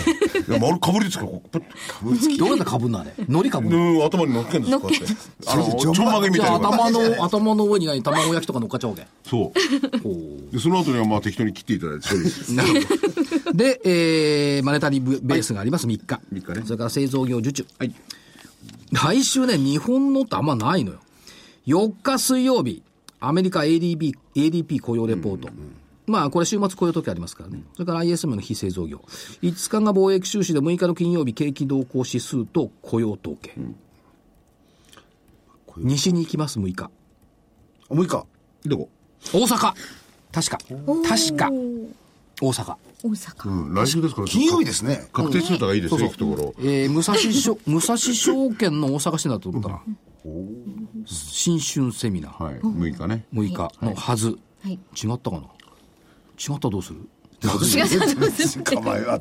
[0.49, 3.13] いや、丸かぶりつか、こう、パッどうやってかぶんのあれ？
[3.29, 3.79] 海苔かぶんの？
[3.79, 5.07] うん、頭に乗っけんですよ、こうやって。
[5.47, 6.57] あの、ちょんまげみたいな。
[6.57, 9.07] 頭の、頭の上に何卵焼きとか乗っかっちゃうわけ。
[9.25, 9.99] そう。
[10.03, 12.55] ほうで、その後にはまあ適当に切っていただいて、そうです。
[12.55, 12.97] なるほ
[13.45, 13.53] ど。
[13.53, 16.21] で、えー、マネタリーベースがあります、3日。
[16.33, 17.67] 三日ねそれから製造業受注。
[17.79, 17.95] はい。
[18.93, 21.01] 来週ね、日本のってあんまないのよ。
[21.67, 22.83] 4日水曜日、
[23.21, 25.49] アメリカ ADP、ADP 雇用レポート。
[26.07, 27.63] まあ、これ週末こういう時ありますからね。
[27.75, 29.05] それから ISM の非製造業。
[29.43, 33.55] 5日が貿易収支で6日の金曜日景気動向指数と雇用統計。
[35.77, 36.91] 西に行きます、6日。
[37.91, 38.27] もういいか。
[38.65, 38.89] どこ？
[39.33, 39.75] 大阪
[40.33, 40.59] 確か。
[41.09, 41.51] 確か。
[42.41, 42.77] 大阪。
[43.03, 43.49] 大阪。
[43.49, 44.27] うん、来週ですから。
[44.27, 45.09] 金曜日ですね。
[45.13, 46.55] 確定通貨がいいですよ、行くところ。
[46.59, 49.83] えー、武蔵証、 武蔵証券の大阪支店だと思ったな。
[51.07, 52.45] 新春セミナー。
[52.45, 53.27] はい、6日ね。
[53.33, 54.39] 6日のはず。
[54.63, 54.73] はい。
[54.73, 55.43] 違ったかな？
[56.41, 57.09] 違ったらどうする？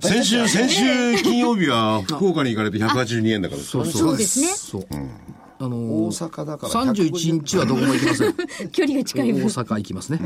[0.01, 3.61] 先週、先週金曜日は福岡に行かれて182円だから。
[3.61, 4.47] そうそうですね。
[4.47, 4.87] そう。
[5.61, 6.73] あの大ー、阪だから。
[6.73, 8.33] 31日はどこも行きません。
[8.71, 9.45] 距離が近い大分。
[9.45, 10.19] 阪行きますね。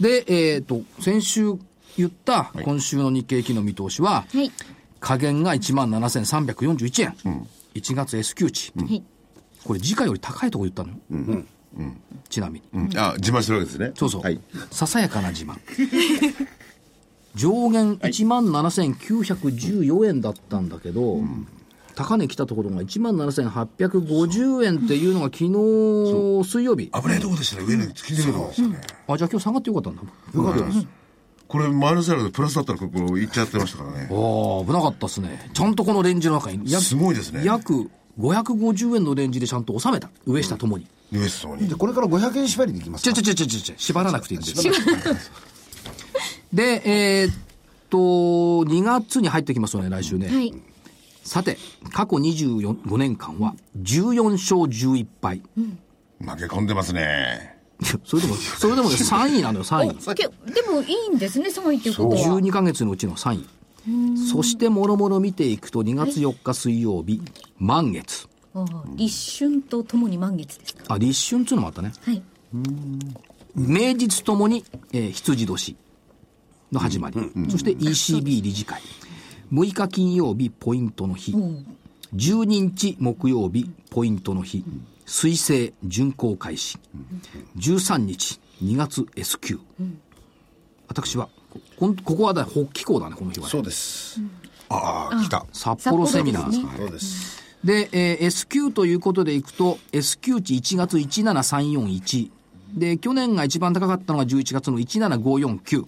[0.00, 0.24] で、
[0.54, 1.52] えっ、と、先週
[1.96, 4.50] 言った今週の日経期の見通しは、はい。
[5.00, 7.46] 下限が17,341円。
[7.74, 8.72] 1月 S q 値。
[8.76, 9.02] はい。
[9.64, 11.44] これ時価より高いとこ言ったのよ。
[12.28, 12.62] ちなみに。
[12.74, 13.92] うんあ、自慢してるわけですね。
[13.96, 14.20] そうそう。
[14.22, 14.40] はい。
[14.70, 15.56] ささやかな自慢。
[17.34, 21.18] 上限17,914円だったんだけど、
[21.94, 25.50] 高値来たところが17,850円っていうのが昨日
[26.44, 26.90] 水曜日。
[26.90, 28.80] 危ないとこでしたね、上に突き抜けてましたね。
[29.08, 30.02] あ、じゃあ今日下がってよかったんだ。
[30.02, 30.08] よ
[30.44, 30.86] かったです。
[31.46, 34.08] これ、マイナスだけど、プラスだったら、ここ行っちゃってましたからね。
[34.10, 35.50] ああ、危なかったですね。
[35.52, 40.10] ちゃんとこのレンジの中に、約すごいですね約550円のレンジでちゃんと収めた。
[40.26, 40.86] 上下ともに。
[41.18, 41.74] ウエストにで、。
[41.74, 43.12] これから500円縛りでいきますか？
[43.14, 45.30] ちょちょちょちょちょ縛らなくていいんです。
[46.52, 47.34] で、えーっ
[47.90, 50.28] と、2月に入ってきますよね、来週ね。
[50.28, 50.54] はい。
[51.24, 51.58] さて、
[51.92, 55.42] 過去25年間は14勝11敗。
[56.20, 57.54] 負け込んでますね。
[58.04, 60.14] それでも、それでもね、 3位なのよ、3位。
[60.14, 62.16] けでもいいんですね、3位ということは。
[62.40, 63.46] 12ヶ月のうちの3位。
[64.30, 67.20] そして、もろもろ見ていくと、2月4日水曜日、
[67.58, 68.28] 満月。
[68.96, 70.94] 立春とともに満月ですか？
[70.94, 71.92] あ、立春っていうのもあったね。
[72.02, 72.22] はい。
[73.54, 75.76] 名実ともに、えー羊年
[76.72, 77.16] の始まり、
[77.50, 78.80] そして ECB 理事会。
[79.52, 81.32] 6日金曜日ポイントの日。
[82.14, 84.64] 12日木曜日ポイントの日。
[85.06, 86.78] 水星巡航開始。
[87.58, 89.60] 13日2月 S q
[90.88, 91.28] 私は
[91.76, 93.50] こんここはだ北紀行だねこの日はね。
[93.50, 94.20] そうです。
[94.68, 95.44] ああ、来た。
[95.52, 96.68] 札幌セミナーね。
[96.78, 97.43] そうです。
[97.64, 102.30] で、えー S q ということでいくと S q 値1月17341
[102.74, 105.84] で去年が一番高かったのが11月の17549、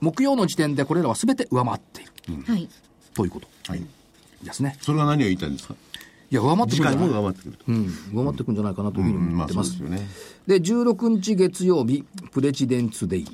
[0.00, 2.04] 木曜の時点でこれらは全て上回ってい
[2.36, 2.68] るはい。
[3.14, 3.84] ということはい。
[4.42, 5.74] ですねそれが何を言いたいんですか？
[6.30, 7.64] いや上回ってくるんじゃない上回ってくると。
[7.68, 9.62] うん、上回ってくるんじゃないかなというふうに思ってま。
[9.64, 10.06] すすよね。
[10.48, 13.26] で、16日月曜日、プレジデンツデイ。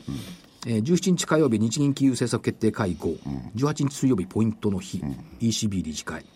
[0.66, 3.16] えー17日火曜日、日銀金融政策決定会合。
[3.56, 5.02] 18日水曜日、ポイントの日。
[5.40, 6.26] ECB 理事会。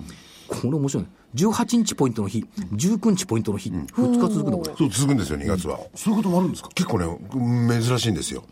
[0.67, 1.11] これ面白いね。
[1.35, 2.45] 18日ポイントの日。
[2.75, 3.71] 19日ポイントの日。
[3.71, 4.75] 2日続くの、これ。
[4.77, 5.79] そう、続くんですよ、2月は。
[5.95, 6.69] そういうこともあるんですか？
[6.75, 8.45] 結構ね、珍しいんですよ。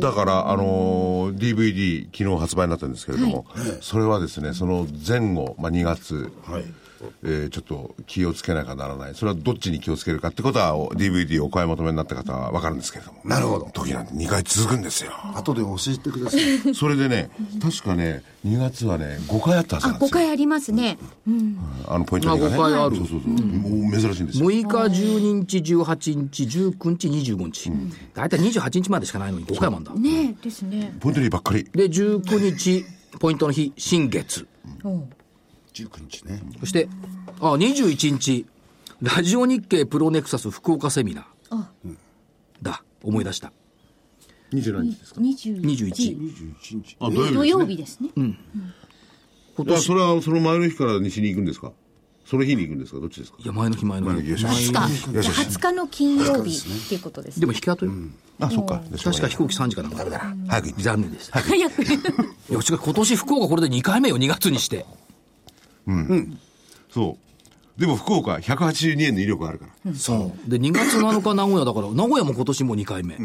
[0.00, 3.46] だから、あのー DVD、昨日発売になったんですけれども、
[3.80, 6.64] それはですね、その前後、まあ、2月、はい。
[7.24, 9.14] えーちょっと気をつけなきゃならない。
[9.14, 13.20] それはどっちに気をつけるかってことは、お DVD をお買い求めになった方はわかるんですけれども。
[13.24, 15.12] なるほど時なんて2回続くんですよ。
[15.34, 16.74] 後で教えてください。
[16.74, 20.14] それでね、確かね、2月はね、5回あったはずあ、5なんですよ。
[20.18, 20.98] 回ありますね。
[21.88, 22.54] あのポイント2がね。
[22.54, 23.30] あ5回あるそうそうそう。
[23.30, 24.50] もう珍しいんですよ。
[24.50, 27.72] 6日、12日、18日、19日、25日。
[28.14, 30.08] 大体28日までしかないのに5回もあるんだ。
[30.10, 30.96] ねえ、ですね。
[31.00, 31.64] ポイント2ばっかり。
[31.72, 32.84] で、19日、
[33.18, 34.46] ポイントの日、新月。
[35.72, 36.42] 19日ね。
[36.60, 36.88] そして、
[37.40, 38.46] あ、21日、
[39.00, 41.24] ラジオ日経プロネクサス福岡セミナー。
[41.50, 41.70] あ、
[42.60, 43.52] だ、思い出した。
[44.52, 45.90] 27日ですか？21 21。
[45.90, 46.96] 21日。
[47.00, 48.10] あ、土土曜曜日日ですね。
[48.14, 48.64] 今ですね。
[49.58, 51.72] あ、年、それはその前の日から西に行くんですか？
[52.24, 53.00] その日に行くんですか？
[53.00, 53.38] どっちですか？
[53.40, 54.14] いや、前の日、前の日。
[54.14, 55.16] 前の日よし20日。
[55.16, 57.50] よしよし20日の金曜日っていうことですでね。
[57.50, 57.92] も引き後よ。
[58.40, 58.82] あ、そっか。
[59.02, 59.96] 確か飛行機3時かなんか。
[60.48, 60.82] 早く行って。
[60.82, 61.40] 残念でした。
[61.40, 61.82] い早く。
[61.82, 64.86] や、しかし今年福岡これで2回目よ、2月にして。
[66.90, 67.18] そ
[67.78, 67.80] う。
[67.80, 69.94] でも福岡182円の威力があるから。
[69.94, 70.50] そう。
[70.50, 73.16] で、2月7日名古屋だから、名古屋も今年も2回目。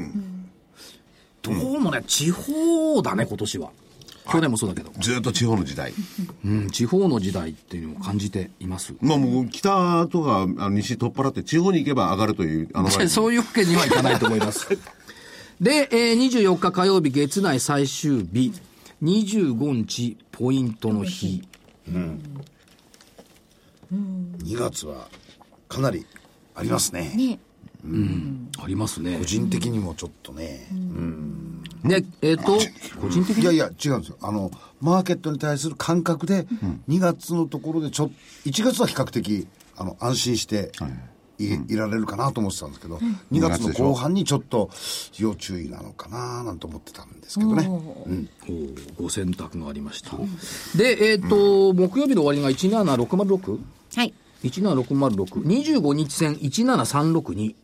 [1.41, 3.69] どうもね、地方だね、今年は。
[4.29, 4.91] 去年もそうだけど。
[4.99, 5.93] ずっと地方の時代。
[6.45, 8.93] うん、地方の時代っていうのを感じています。
[9.01, 14.67] まあもう北とかあの西取っ払って地方に行けば上がるという、あのそういうわけにはいかないと思います。
[15.61, 18.51] で、えー、24日火曜日月内最終日、
[19.01, 21.43] 25日ポイントの日。
[24.43, 25.07] 2月は
[25.67, 26.05] かなり
[26.55, 27.13] ありますね。
[27.15, 27.39] ね
[28.61, 29.25] ありますね個。
[29.25, 30.67] 人的にもちょっとね。
[31.83, 32.57] で、えっ、と、
[32.99, 33.43] 個人的に？
[33.43, 34.17] いやいや、違うんですよ。
[34.21, 36.47] あの、マーケットに対する感覚で、
[36.89, 38.11] 2月のところでちょっ
[38.45, 40.83] 1月は比較的、あの、安心して、い,、
[41.39, 42.97] いられるかなと思ってたんですけど、
[43.31, 44.69] 2月の後半にちょっと
[45.19, 47.65] 要注意なのかななんて思ってたんですけどね。
[48.05, 48.29] うん
[48.97, 50.17] ご選択がありました。
[50.77, 53.59] で、えっ、と、木曜日の終わりが 17606?
[53.95, 54.13] はい。
[54.43, 55.43] 17606。
[55.43, 57.55] 25日線17362。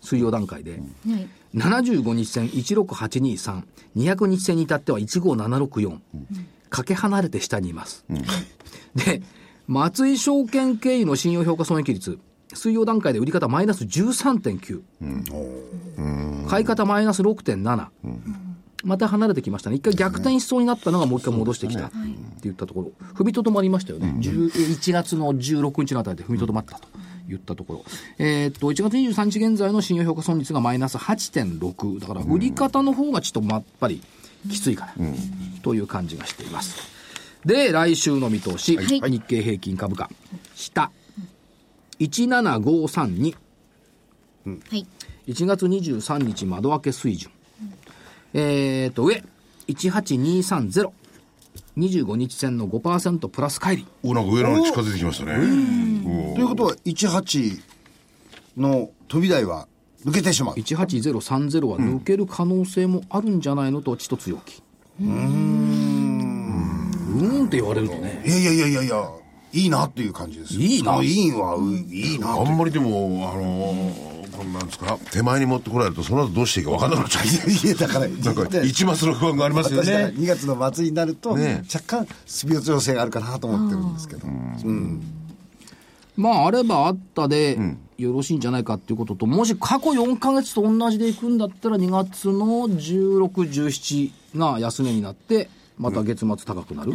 [0.00, 0.72] 水曜段階で。
[0.72, 1.28] はい。
[1.54, 3.62] 75日線16823。
[3.96, 5.98] 200日線に至っては15764。
[6.70, 8.04] かけ離れて下にいます。
[8.94, 9.22] で、
[9.66, 12.18] 松井証券経由の信用評価損益率。
[12.54, 16.48] 水曜段階で売り方マイナス13.9。
[16.48, 17.88] 買い方マイナス6.7。
[18.84, 19.76] また離れてきましたね。
[19.76, 21.96] 一回逆転しそうになったのがもう一回戻してきたって
[22.42, 22.92] 言ったところ。
[23.14, 24.14] 踏みとどまりましたよね。
[24.20, 26.88] 10 1月の16日のあたりで踏みとどまったと
[27.26, 27.84] 言ったところ。
[28.18, 32.00] えーっと、1月23日現在の信用評価損率がマイナス8.6。
[32.00, 34.02] だから売り方の方がちょっとやっぱり
[34.50, 34.92] きついかな。
[35.62, 36.76] という感じがしています。
[37.46, 38.76] で、来週の見通し。
[38.76, 40.10] はい日経平均株価。
[40.54, 40.90] 下。
[42.00, 43.34] 17532。
[44.46, 44.86] はい。
[45.26, 47.30] 1月23日窓開け水準。
[48.34, 49.22] えーと、上、
[49.68, 50.90] 18230。
[51.76, 53.88] 25日線の5%プラス乖離。
[54.02, 55.34] おなんか上の方に近づいてきましたね。
[56.34, 57.60] ということは、18
[58.56, 59.66] の飛び台は
[60.04, 60.54] 抜けてしまう。
[60.54, 64.62] 18030は抜ける可能性もあるんじゃないのと、ちと強気。
[65.00, 66.90] うーん。
[67.14, 68.22] うーんって言われるとね。
[68.26, 69.10] いやいやいやいや
[69.54, 70.60] いや、いいなっていう感じですよ。
[70.60, 77.66] いいなそのいいは、ういいなとあんまりでも、あのー、こんなんですか、手前に持ってこられると、その後どうしていいか分かんなくなっちゃう。
[77.66, 80.12] いや、だから、 なんか、一抹の不安がありますよね。
[80.16, 84.26] 2月の末になると、ね若干スピード調整があるかなと思ってるんですけど。
[84.26, 85.02] うん
[86.16, 87.58] まあ、あればあったで、
[87.98, 96.92] よろしいんじゃないかっていうことと、もし過去4ヶ月と同じでいくんだったら、2月の16、17が安値になって、また月末高くなる。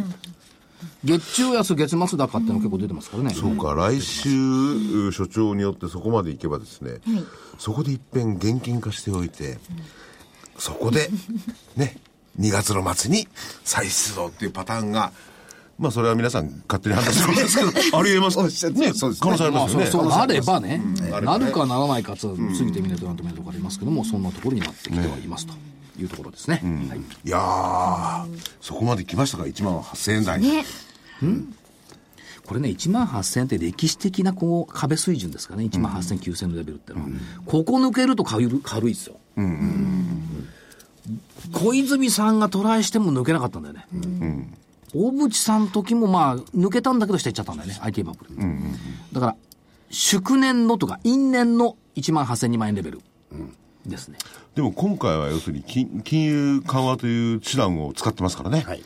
[1.04, 3.30] 月中安、月末高っての結構出てますからね。
[3.34, 7.00] そうか、来週、所長によってそこまでいけばですね、
[7.58, 9.58] そこで一遍現金化しておいて、
[10.58, 11.08] そこで、
[11.76, 11.96] ね、
[12.38, 13.26] 2月の末に
[13.64, 15.12] 再出動っていうパターンが、
[15.78, 19.30] まあそれは皆さん勝手に判断するんですけど、 ありえますおっしゃってね、そうですね。
[19.30, 19.86] 可能性ありますよね。
[19.86, 25.54] そうそうなればね、ればねなるかならないかつ、過ぎてみないとなんともないところありますけども、そんなところになってきてはいますと
[26.02, 26.60] いうところですね。
[26.88, 26.98] はい。
[26.98, 28.26] いやー、
[28.60, 30.40] そこまで来ましたか、1万8000円台。
[30.40, 30.64] ね。
[32.46, 37.06] これね、1万8000円って歴史的なこう壁水準ですかね、1万8000、9000のレベルってのは、
[37.46, 39.16] ここ抜けると軽い軽いですよ。
[41.52, 43.86] 小泉さんがトライしても抜けなかったんだよね。
[44.92, 48.30] 小渕さんの時もまあ、抜けたんだけど下行っちゃったんだよね、IT バブル。
[49.12, 49.36] だから、
[49.90, 53.00] 祝年のとか、因年の1万8000、2万円レベル
[53.86, 54.18] ですね。
[54.54, 58.60] でも今回は要するに金金融緩和という手段を使ってますからね。
[58.60, 58.82] はい。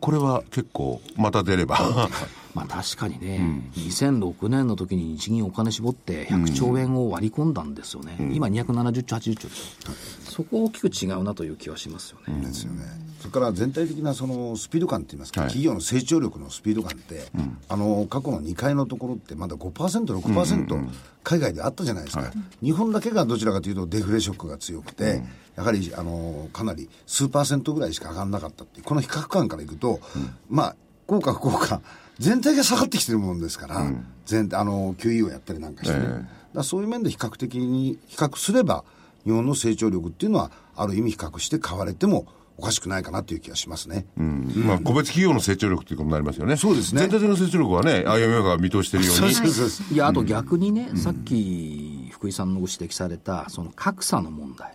[0.00, 2.08] これは結構、また出れば。
[2.54, 8.16] まあ確かにね、2006年の時に日銀お金絞って100兆円を割り込んだんですよね。
[8.32, 9.92] 今270兆、80兆でしょ。
[10.30, 12.46] そこは大きく違うなという気はしますよね。
[12.46, 12.84] ですよね。
[13.20, 15.50] それから全体的なそのスピード感って言いますか、はい。
[15.50, 17.26] 企業の成長力のスピード感って、
[17.68, 20.88] あの過去の2回のところってまだ5%、6%、
[21.24, 22.32] 海外であったじゃないですか、
[22.62, 25.22] 日本だけがどちらかというとデフレショックが強くて、
[25.56, 30.00] やはりあのかなり数パーセントぐらいしか上がらなかったっていう、この比較感からいくと、
[30.48, 30.76] まあ、
[31.06, 31.80] 効果、不効果、
[32.18, 33.92] 全体が下がってきてるもんですから、
[34.26, 36.22] 全あの QE をやったりなんかしてね、だか
[36.54, 38.84] らそういう面で比較的に比較すれば、
[39.24, 44.06] 日本の成長力っていうのは、ある意味比較して買われてもおかしくないかなという気がしますね。
[44.16, 46.56] まあ、個別企業の成長力ということになりますよね。
[46.56, 47.02] そうですね。
[47.02, 49.34] 全体的な成長力はね、IMF が見通しているように。
[49.34, 49.82] そうです。
[49.92, 49.96] い。
[49.96, 54.72] や、あと逆にね、さっき福井さんのご指摘された、その格差の問題。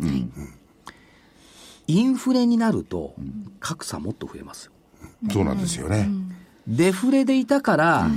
[1.88, 3.16] インフレになると、
[3.60, 4.72] 格差もっと増えますよ。
[5.32, 6.10] そうなんですよね。
[6.68, 8.08] デフレでいたから、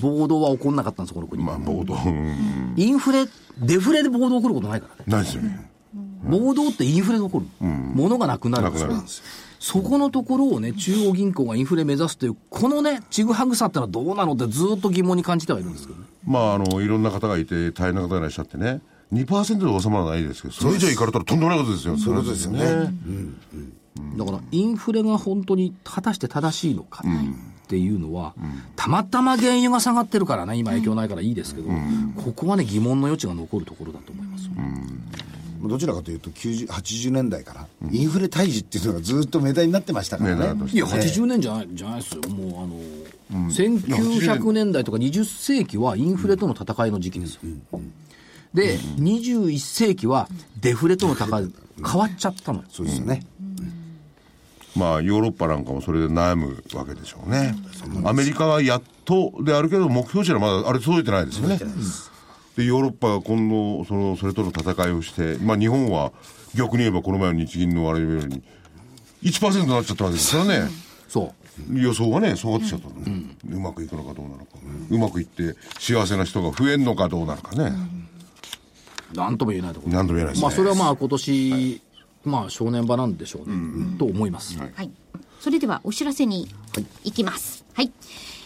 [0.00, 1.42] 暴動は起こんなかったんです、この国。
[1.42, 3.26] まあ、暴動、うんインフレ、
[3.58, 5.04] デフレで暴動起こることないからね。
[5.06, 5.70] ないですよね。
[6.24, 7.46] 暴動ってインフレで起こる。
[7.60, 9.24] 物がなくなるんですよなくなるんですよ
[9.62, 16.06] そこのところをね、中央銀行がインフレ目指すという、このね、ちぐはぐさってのはどうなのってずっと疑問に感じてはいるんですけどね。
[16.26, 18.80] まあ、あの、いろんな方がいて、大変な方がいらっしゃってね。
[19.12, 21.96] 2%で収まらないですけど、それ以上いかれたらとんでもないことですよ。
[21.96, 22.92] そういうことですよね。
[24.16, 27.04] だから、インフレが本当に果たして正しいのか
[27.72, 28.34] っていうのは、
[28.76, 31.70] たまたま原油が下がってるからね、今影響ないからいいですけど、
[32.22, 34.44] ここはね、疑問の余地が残るところだと思います。
[34.44, 34.52] よ。
[35.68, 40.70] どちらかというと90、80年代から、インフレ退治っていうのがずっとメダになってましたからね。
[40.70, 42.20] いや、80年じゃない、じゃないですよ。
[42.28, 47.40] もう、あの、1900年代とか20世紀はインフレとの戦いの時期ですよ。
[48.52, 50.28] で、21世紀は
[50.60, 51.50] デフレとの戦い、
[51.82, 52.64] 変わっちゃったのよ。
[52.70, 53.24] そうですよね。
[54.74, 57.54] まあ、ヨーロッパなんかもそれで悩むわけでしょうね。
[58.04, 61.58] アメリカはやっとであるけど、目標値はまだあれ届いてないですよね。
[62.56, 66.12] で、ヨーロッパが今度、その、それとの戦いをして、まあ日本は
[66.54, 68.42] 逆に言えばこの前の日銀のあれよりに
[69.22, 70.70] 1%になっちゃったわけですからね。
[71.08, 71.34] そ
[71.70, 71.78] う。
[71.78, 74.44] 予想がね、下がってきちゃったの、うまくいくのかどうなのか、
[74.90, 77.72] うまくいって幸せな人が増えんのかどうなのかね。
[79.14, 79.92] なんとも言えないところ。
[79.94, 80.42] なんとも言えないですね。
[80.42, 81.82] まあ、それはまあ今年、
[82.24, 84.58] まあ正念場なんでしょうね、と思います。
[84.58, 84.90] はい。
[85.40, 86.48] それではお知らせに
[87.04, 87.64] 行きます。
[87.74, 87.92] はい。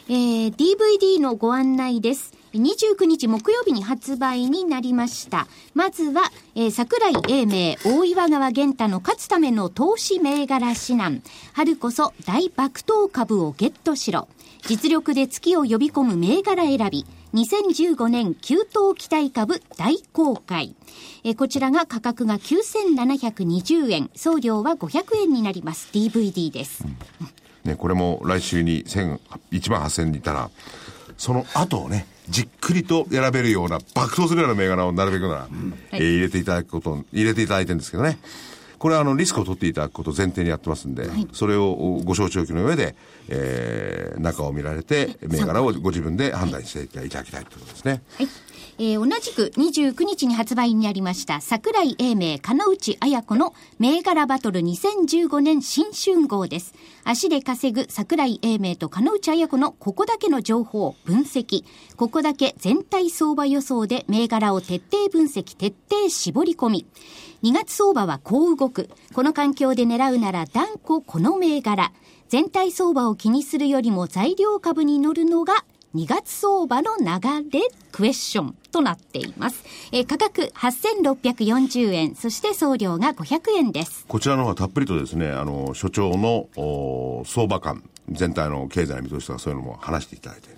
[0.08, 2.32] えー、DVD のご案内です。
[2.56, 5.46] 29日木曜日に発売になりました。
[5.74, 11.22] まずは、えー、桜井英明、大岩川源太の勝つための投資銘柄指南。
[11.52, 14.28] 春こそ大爆投株をゲットしろ。
[14.66, 17.06] 実力で月を呼び込む銘柄選び。
[17.34, 20.74] 2015年急騰期待株大公開。
[21.24, 25.88] えこちらが価格が9720円、送料は500円になります。
[25.92, 26.84] DVD です。
[27.64, 29.20] ね、これも来週に1000
[29.52, 30.50] 1万8000にいたら、
[31.18, 35.48] その後をね、じっくりと選べるような、爆投するような銘柄をなるべくなら、
[35.92, 38.18] えー入れていただくこと、入れていただいてるんですけどね。
[38.78, 42.94] これはあの、リスクを取っていただくことを前提にやってますんで、それをご承知おきの上で、
[43.28, 48.02] えー、中を見られて、銘柄をご自分で判断していただきたいということですね。
[48.18, 48.28] はい。
[48.78, 56.74] えー同じく29日に発売になりました桜井英明、金内彩子の銘柄バトル2015年新春号です。
[57.02, 61.64] 足で稼ぐ桜井英明と金内彩子のここだけの情報、分析。
[61.96, 66.86] ここだけ全体相場予想で銘柄を徹底分析、徹底絞り込み。
[67.44, 68.90] 2月相場はこう動く。
[69.14, 71.92] この環境で狙うなら断固この銘柄。
[72.28, 75.64] 全体相場を気にするよりも材料株に乗るのが
[75.96, 77.60] 2月相場の流れ？
[77.90, 79.64] クエスチョンとなっています。
[79.92, 84.04] えー価格8640円、そして送料が500円です。
[84.06, 90.55] こちらの方はたっぷりとですね、あの、所長のお相場感、全体の経済の見通しとかそういうのも話していただいて。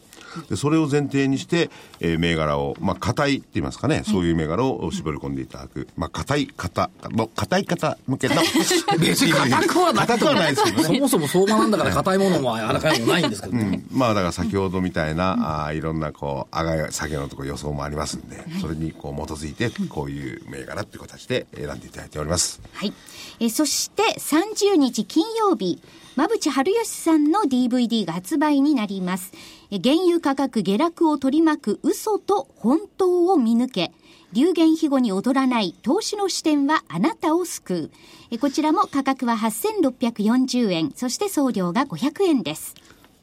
[0.49, 1.71] で、それを前提にして、
[2.01, 5.89] えー銘柄を、まあ、硬いって言いますかね、そういう銘柄を絞り込んでいただく。
[5.97, 8.37] まあ、硬い方、もう硬い方向けの。
[8.99, 10.85] 別に硬くはない硬くはないですけどね。
[10.85, 13.85] そもそも相場なんだから硬いものも柔らかいものないんですけどね。
[13.91, 22.61] まあだから先ほどみたいな、あーいろんなこう、上が下げのところ予想もありますんで、それにこう基づいて、こういう銘柄っていう形で選んでいただいております。
[22.73, 22.93] はい。
[23.41, 25.81] えーそして30日金曜日、
[26.17, 29.33] 馬淵春吉さんの DVD が発売になります。
[29.71, 33.93] 原油価格下落を取り巻く嘘と本当を見抜け。
[34.33, 37.91] 流言飛語に踊らない投資の視点はあなたを救
[38.33, 38.39] う。
[38.39, 42.75] こちらも価格は8640円、そして送料が500円です。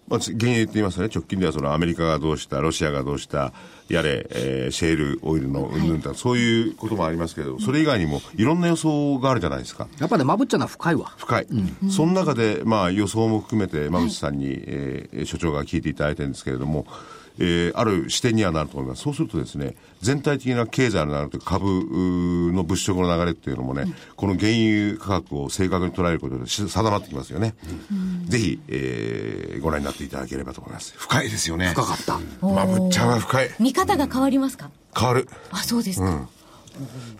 [0.07, 3.53] まあ、原油って言いますとね、直近ではそのアメリカがどうした、ロシアがどうした、
[3.87, 9.87] やれ、えーシェールオイルのうんぬんとか、そういうこともありますけど、それ以外にもいろんな予想があるじゃないですか。
[9.99, 11.13] やっぱね、まぶっちゃうのは深いわ。
[11.17, 11.47] 深い。
[11.89, 16.85] その中で、まあ予想も含めて、馬渕さんに、えー所長が聞いていただいてるんですけれども、
[17.39, 19.01] えーある視点にはなると思います。
[19.03, 21.65] そうするとですね、全体的な経済の流れと株
[22.53, 27.55] の物色の流れっていうのもね、この原油価格を正確に捉えることでし定まってきますよね。
[28.27, 30.93] ぜひ、えーご覧になっていただければと思います。
[30.97, 31.69] 深いですよね。
[31.69, 32.19] 深かった。
[32.45, 33.49] まぶっちゃんは深い。
[33.59, 34.69] 見方が変わりますか？
[34.97, 35.27] 変わる。
[35.51, 36.27] あ、そうですか。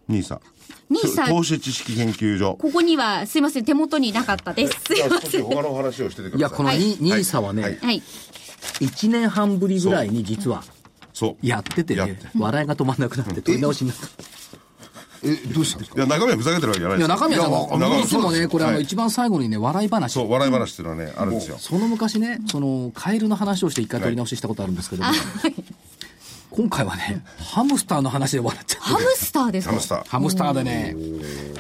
[0.09, 0.41] ニーサ。
[0.89, 2.57] ニーサ投資知識研究所。
[2.61, 4.81] ここには、すいません、手元になかったです。
[4.87, 5.43] すいません。
[5.43, 6.39] 他の話をしててください。
[6.39, 8.03] いや、このニ,、ニーサはね、はいはい。
[8.81, 10.63] 1年半ぶりぐらいに実は
[11.13, 11.47] そう。
[11.47, 14.07] やっててねやって、笑いが止まんなくなって取り直しになった。
[15.25, 15.97] え、どうしたんですか？
[15.97, 20.13] いや、中身はふざけてるわけじゃないいや、です中身はさ、いやもう中身いつもね、これあの、はい一番最後にね、笑い話。
[20.13, 21.57] そう、笑い話っていうのはね、あるんですよ。
[21.59, 25.11] その昔ね、その、カエルの話をして一回取り直ししたことあるんですけども、
[26.57, 28.89] 今回はね、ハムスターの話で笑っちゃって。
[28.89, 29.73] ハムスターですか？
[29.73, 30.05] ハムスター。
[30.09, 30.97] ハムスターでね、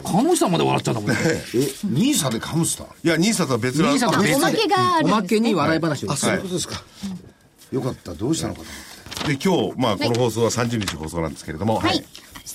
[0.02, 1.16] カノさんまで笑っちゃったもんね。
[1.22, 1.36] え、
[1.84, 2.88] ニーサでハムスター？
[3.04, 3.90] いや、ニーサとは別な。
[3.90, 6.82] ニーサとは別でおまけがあるんですねおまけに笑い話をあ、そういうことですか。
[7.72, 8.14] よかった。
[8.14, 9.36] どうしたのかと思って。
[9.36, 12.02] で、今日、まあ、この放送は30日放送なんですけれども、はい。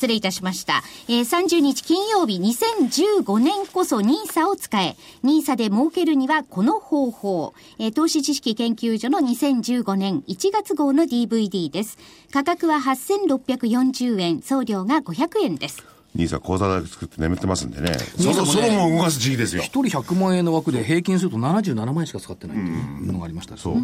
[0.02, 0.82] 失礼いたしました。
[1.08, 4.97] えー、30日金曜日2015年こそ NISA を使え。
[5.24, 7.54] NISA で儲けるにはこの方法。
[7.78, 11.99] えー、投資知識研究所の2015年1月号の DVD です。
[12.34, 15.86] 価格は8640円、送料が500円です。
[16.14, 17.97] ニーサ口座だけ作って眠ってますんでね。
[18.18, 19.62] そろそろもう動かす時期ですよ。
[19.62, 23.76] 一人100万円の枠で平均すると77万円しか使ってないっていうのがありましたねそう。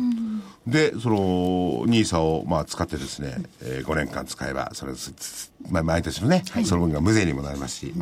[0.68, 4.94] で、その、ニーサを、まあ、使ってですね、えー、5年間使えば、それ、
[5.70, 7.94] まあ、毎年のね、その分が無税にもなりますし、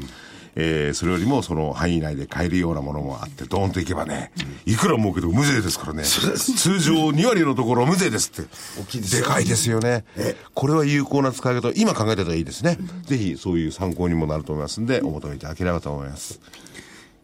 [0.55, 4.31] えー、それよりもその範囲内で買えるようなものもあって、ドーンといけばね、
[4.65, 6.03] いくら儲けても無税ですからね。
[6.03, 8.49] 通常2割のところ無税ですって。
[8.81, 10.05] 大きいですでかいですよね。
[10.53, 12.77] これは有効な使い方、今考えてたらいいですね。
[13.03, 16.39] ぜひそういう参考にもなると思いますんで、お求めいただければと思います。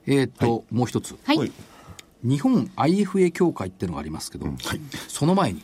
[0.07, 1.15] えっと、もう一つ。
[1.25, 1.51] はい。
[2.23, 4.57] 日本 IFA 協会っていうのがありますけど、はい、
[5.07, 5.63] その前に、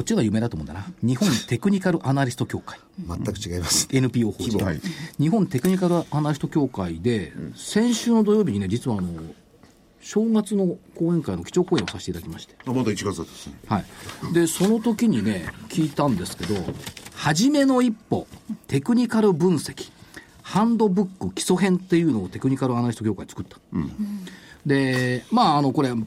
[0.00, 0.86] こっちが有名だと思うんだな。
[1.02, 2.80] 日本テクニカルアナリスト協会。
[3.06, 3.86] 全く違います。
[3.92, 4.64] NPO 法人。
[4.64, 4.80] はい、
[5.18, 9.10] 日本テクニカルアナリスト協会で、先週の土曜日にね、実はあの、
[10.00, 12.54] 正月の講演会の基調講演をさせていただきまして。
[12.64, 13.58] あ、まだ1月だったですね。
[13.66, 13.84] はい。
[14.32, 16.54] で、その時にね、聞いたんですけど、
[17.14, 18.26] 初めの一歩、
[18.68, 19.92] テクニカル分析、
[20.40, 23.58] ハンドブック基礎編っていうのをテクニカルアナリスト協会作った。
[23.74, 24.24] うん、
[24.64, 26.06] で、まあ、あの、これ、も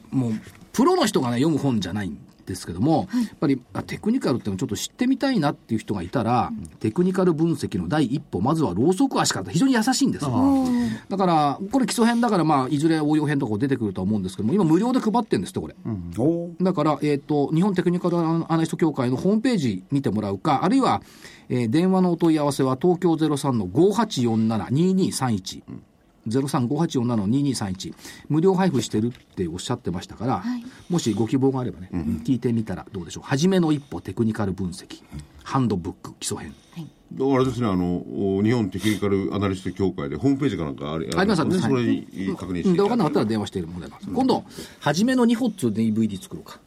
[0.72, 10.64] プロの人がね、読む本じゃないんですけども、はい、やっぱりテクニカルっていうのをちょっと知ってみたいなっていう人がいたら、うん、テクニカル分析の第一歩、まずはローソク足から非常に優しいんですよ。
[11.08, 15.74] だから、これ基礎編だから、まあ、いずれ応用編とか出てくると思うんですけども、今無料で配ってるんですって、これ。
[15.84, 21.02] うん、だから、えっ、ー、と、日本テクニカルアナリスト協会のホームページ見てもらうか、あるいは、
[21.48, 25.62] えー、電話のお問い合わせは東京03の5847-2231。
[25.68, 25.82] うん
[26.28, 27.94] 035847-2231
[28.28, 33.24] 無料配布してるっておっしゃってましたから、はい、もしご希望があればね、うん、聞いてみたらどうでしょう。
[33.24, 36.88] 初めの一歩テクニカル分析、うん、ハンドブック基礎編、はい。
[37.36, 41.44] あれですね、あの、日本テクニカルアナリスト協会でホームページかなんかありあります。
[41.44, 41.58] ね。
[41.58, 42.06] それに
[42.36, 42.72] 確認して。
[42.72, 44.44] で、分かんなかったら電話しているもので、うん、今度、
[44.80, 46.60] 初めの2歩っつう DVD 作ろうか。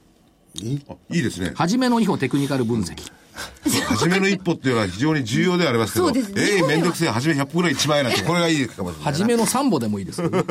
[0.64, 0.80] い
[1.20, 1.51] いですね。
[1.55, 3.12] 初めの2歩テクニカル分析。
[3.88, 9.14] 初めの一歩っていうのは非常に重要でありますけど、ね、ええー、めんどくせえ、初め100歩ぐらい1万円なんて、これがいいかもしれない。
[9.14, 10.44] 初めの3歩でもいいですけど、ね、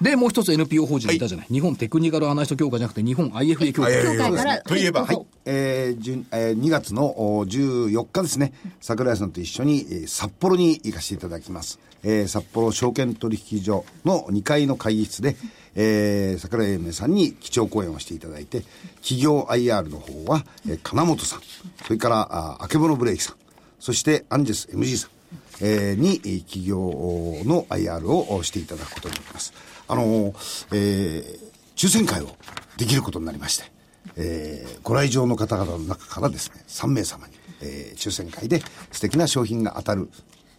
[0.00, 4.02] で、もう一つ NPO 法人いたじゃない、はい、日本テクニカルアナリスト協会じゃなくて、日本 IFA 協会。
[4.02, 4.62] 協会から。
[4.62, 7.14] といえば、はい、えーえー、2月の
[7.46, 11.78] 14日ですね、桜井さんと一緒に、えー、札幌に行かせていただきます。
[12.02, 15.36] えー、札幌証券取引所の2階の会議室で、
[15.74, 18.62] えー、桜井英明さんに基調講演をしていただいて、
[19.02, 21.40] 企業 IR の方は、えー、金本さん、
[21.84, 23.36] それから、ああけぼのブレーキさん、
[23.78, 25.10] そしてアンジェス MG さん、
[25.62, 26.78] えー、に企業
[27.44, 29.52] の IR をしていただくことになります。
[29.88, 31.38] あのー、えー、
[31.76, 32.36] 抽選会を
[32.76, 33.64] できることになりまして、
[34.16, 40.10] えー、ご来場の方々の中からですね、3名様に、えー、抽選会で素敵な商品が当たる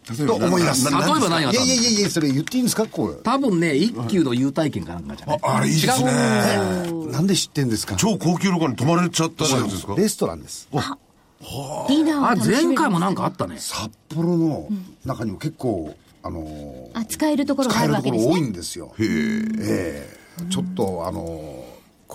[0.04, 0.90] と思います。
[0.90, 2.86] 例えば何がいやいやいやそれ言っていいんですか？
[2.86, 3.14] これ。
[3.22, 5.38] 多分ね、一級の優待券かなんかじゃない？
[5.42, 6.12] あ、あれいいですね。
[7.12, 7.96] なんで知ってんですか？
[7.96, 9.94] 超高級旅館に泊まれちゃったじゃないですか。
[9.96, 10.68] レストランです。
[10.72, 10.98] は
[11.44, 11.86] あ、
[12.36, 13.56] 前回もなんかあったね。
[13.58, 14.68] 札幌の
[15.04, 18.32] 中にも結構、あのあ、使えるところがあるわけですね。
[18.32, 18.94] 多いんですよ。
[18.98, 20.16] へえ。
[20.50, 21.64] ちょっと、あの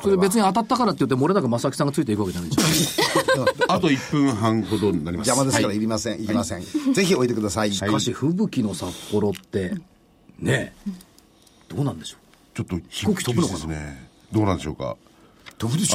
[0.01, 3.01] それ別に当たったからって言って、漏れなく正木さんがついていくわけじゃないです
[3.67, 5.27] あと1分半ほどになります。
[5.29, 6.21] 邪魔ですからいりません。
[6.23, 6.93] いきません。
[6.93, 7.71] ぜひおいでください。
[7.73, 9.73] しかし、吹雪の札幌って、
[10.39, 10.73] ね
[11.69, 12.55] どうなんでしょう？
[12.55, 13.73] ちょっと飛行機飛ぶのかな？
[13.73, 14.07] ね。
[14.31, 14.95] どうなんでしょうか？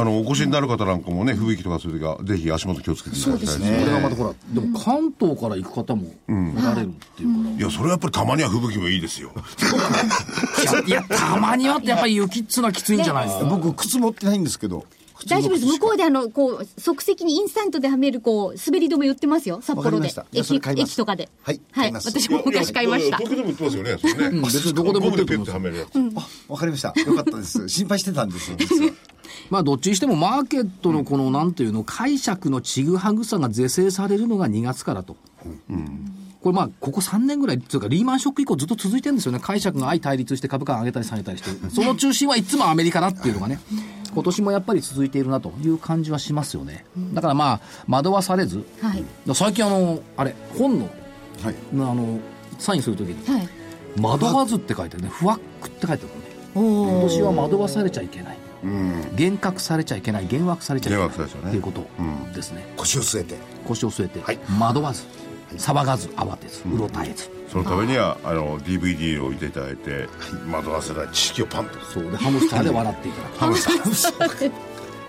[0.00, 3.78] あのお越しになる方なんかもね、吹雪とかそういう時は、ぜひ足元気をつけていただきたいですね。
[3.80, 7.56] これがまたほら、でも関東から行く方もおられるっていうから。
[7.56, 9.30] いや、それはやっぱりたまには吹雪もいいですよ。
[10.86, 13.44] いや、たまにはってやっぱり雪っつうのはきついんじゃないですか？
[13.44, 14.84] 僕、靴持ってないんですけど。
[15.26, 15.66] 大丈夫です。
[15.66, 19.60] 向こうであの、こう、即席にインスタントではめる、こう、滑り止め売ってますよ。
[19.62, 20.12] 札幌で。
[20.32, 21.28] 駅、駅とかで。
[21.42, 21.60] はい。
[21.72, 21.92] はい。
[21.92, 23.18] 私も昔買いました。
[23.18, 23.98] 東京でも売ってますよね。
[23.98, 24.40] それね。
[24.40, 25.42] 別にどこでも売ってる。
[26.16, 26.94] あ、わかりました。
[27.00, 27.68] よかったです。
[27.68, 28.92] 心配してたんですよ、 実は。
[29.50, 35.16] まあ、どっちにしてもマーケットのこの、なんていうの、解釈のちぐはぐさが是正されるのが2月からと。
[35.70, 39.38] うんこれまあ、ここ3年ぐらい、というか、リーマンショック以降ずっと続いてるんですよね。
[39.40, 41.70] 解釈が相対立して株価を上げたり下げたりして。
[41.70, 43.60] その中心はいつもアメリカだっていうのがね。
[44.12, 46.84] 今年もやっぱり続いているなという感じはしますよね。
[47.14, 50.90] だからまあ、惑わされず、はい、最近あの、あれ、本の、
[51.42, 52.18] はい、あの、
[52.58, 53.48] サインするときに、はい、
[54.00, 55.10] 惑わずって書いてあるね。
[55.10, 56.22] 不惑って書いてあるね。
[56.54, 58.38] 今年は惑わされちゃいけない。
[58.62, 61.84] 幻覚されちゃいけない幻惑されちゃいけないということ
[62.34, 63.36] ですね、腰を据えて
[63.66, 64.20] 腰を据えて、
[64.60, 65.02] 惑わず
[65.58, 70.08] 騒がず慌てずうろたえず、そのためにはあの DVD を置いていただいて
[70.50, 74.52] 惑わせない知識をパンとそうでハムスターで笑っていただくハムスター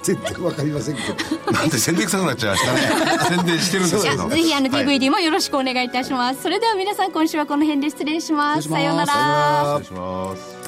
[0.04, 1.52] 全然わかりませんけど。
[1.52, 3.38] なんで宣伝臭くなっちゃいましたね。
[3.38, 4.30] 宣伝してるんですけど。
[4.30, 6.42] ぜひあの DVD もよろしくお願いいたします。
[6.42, 8.68] それでは皆さん今週はこの辺で失礼します。
[8.68, 9.80] さようなら。
[9.80, 10.63] 失礼します。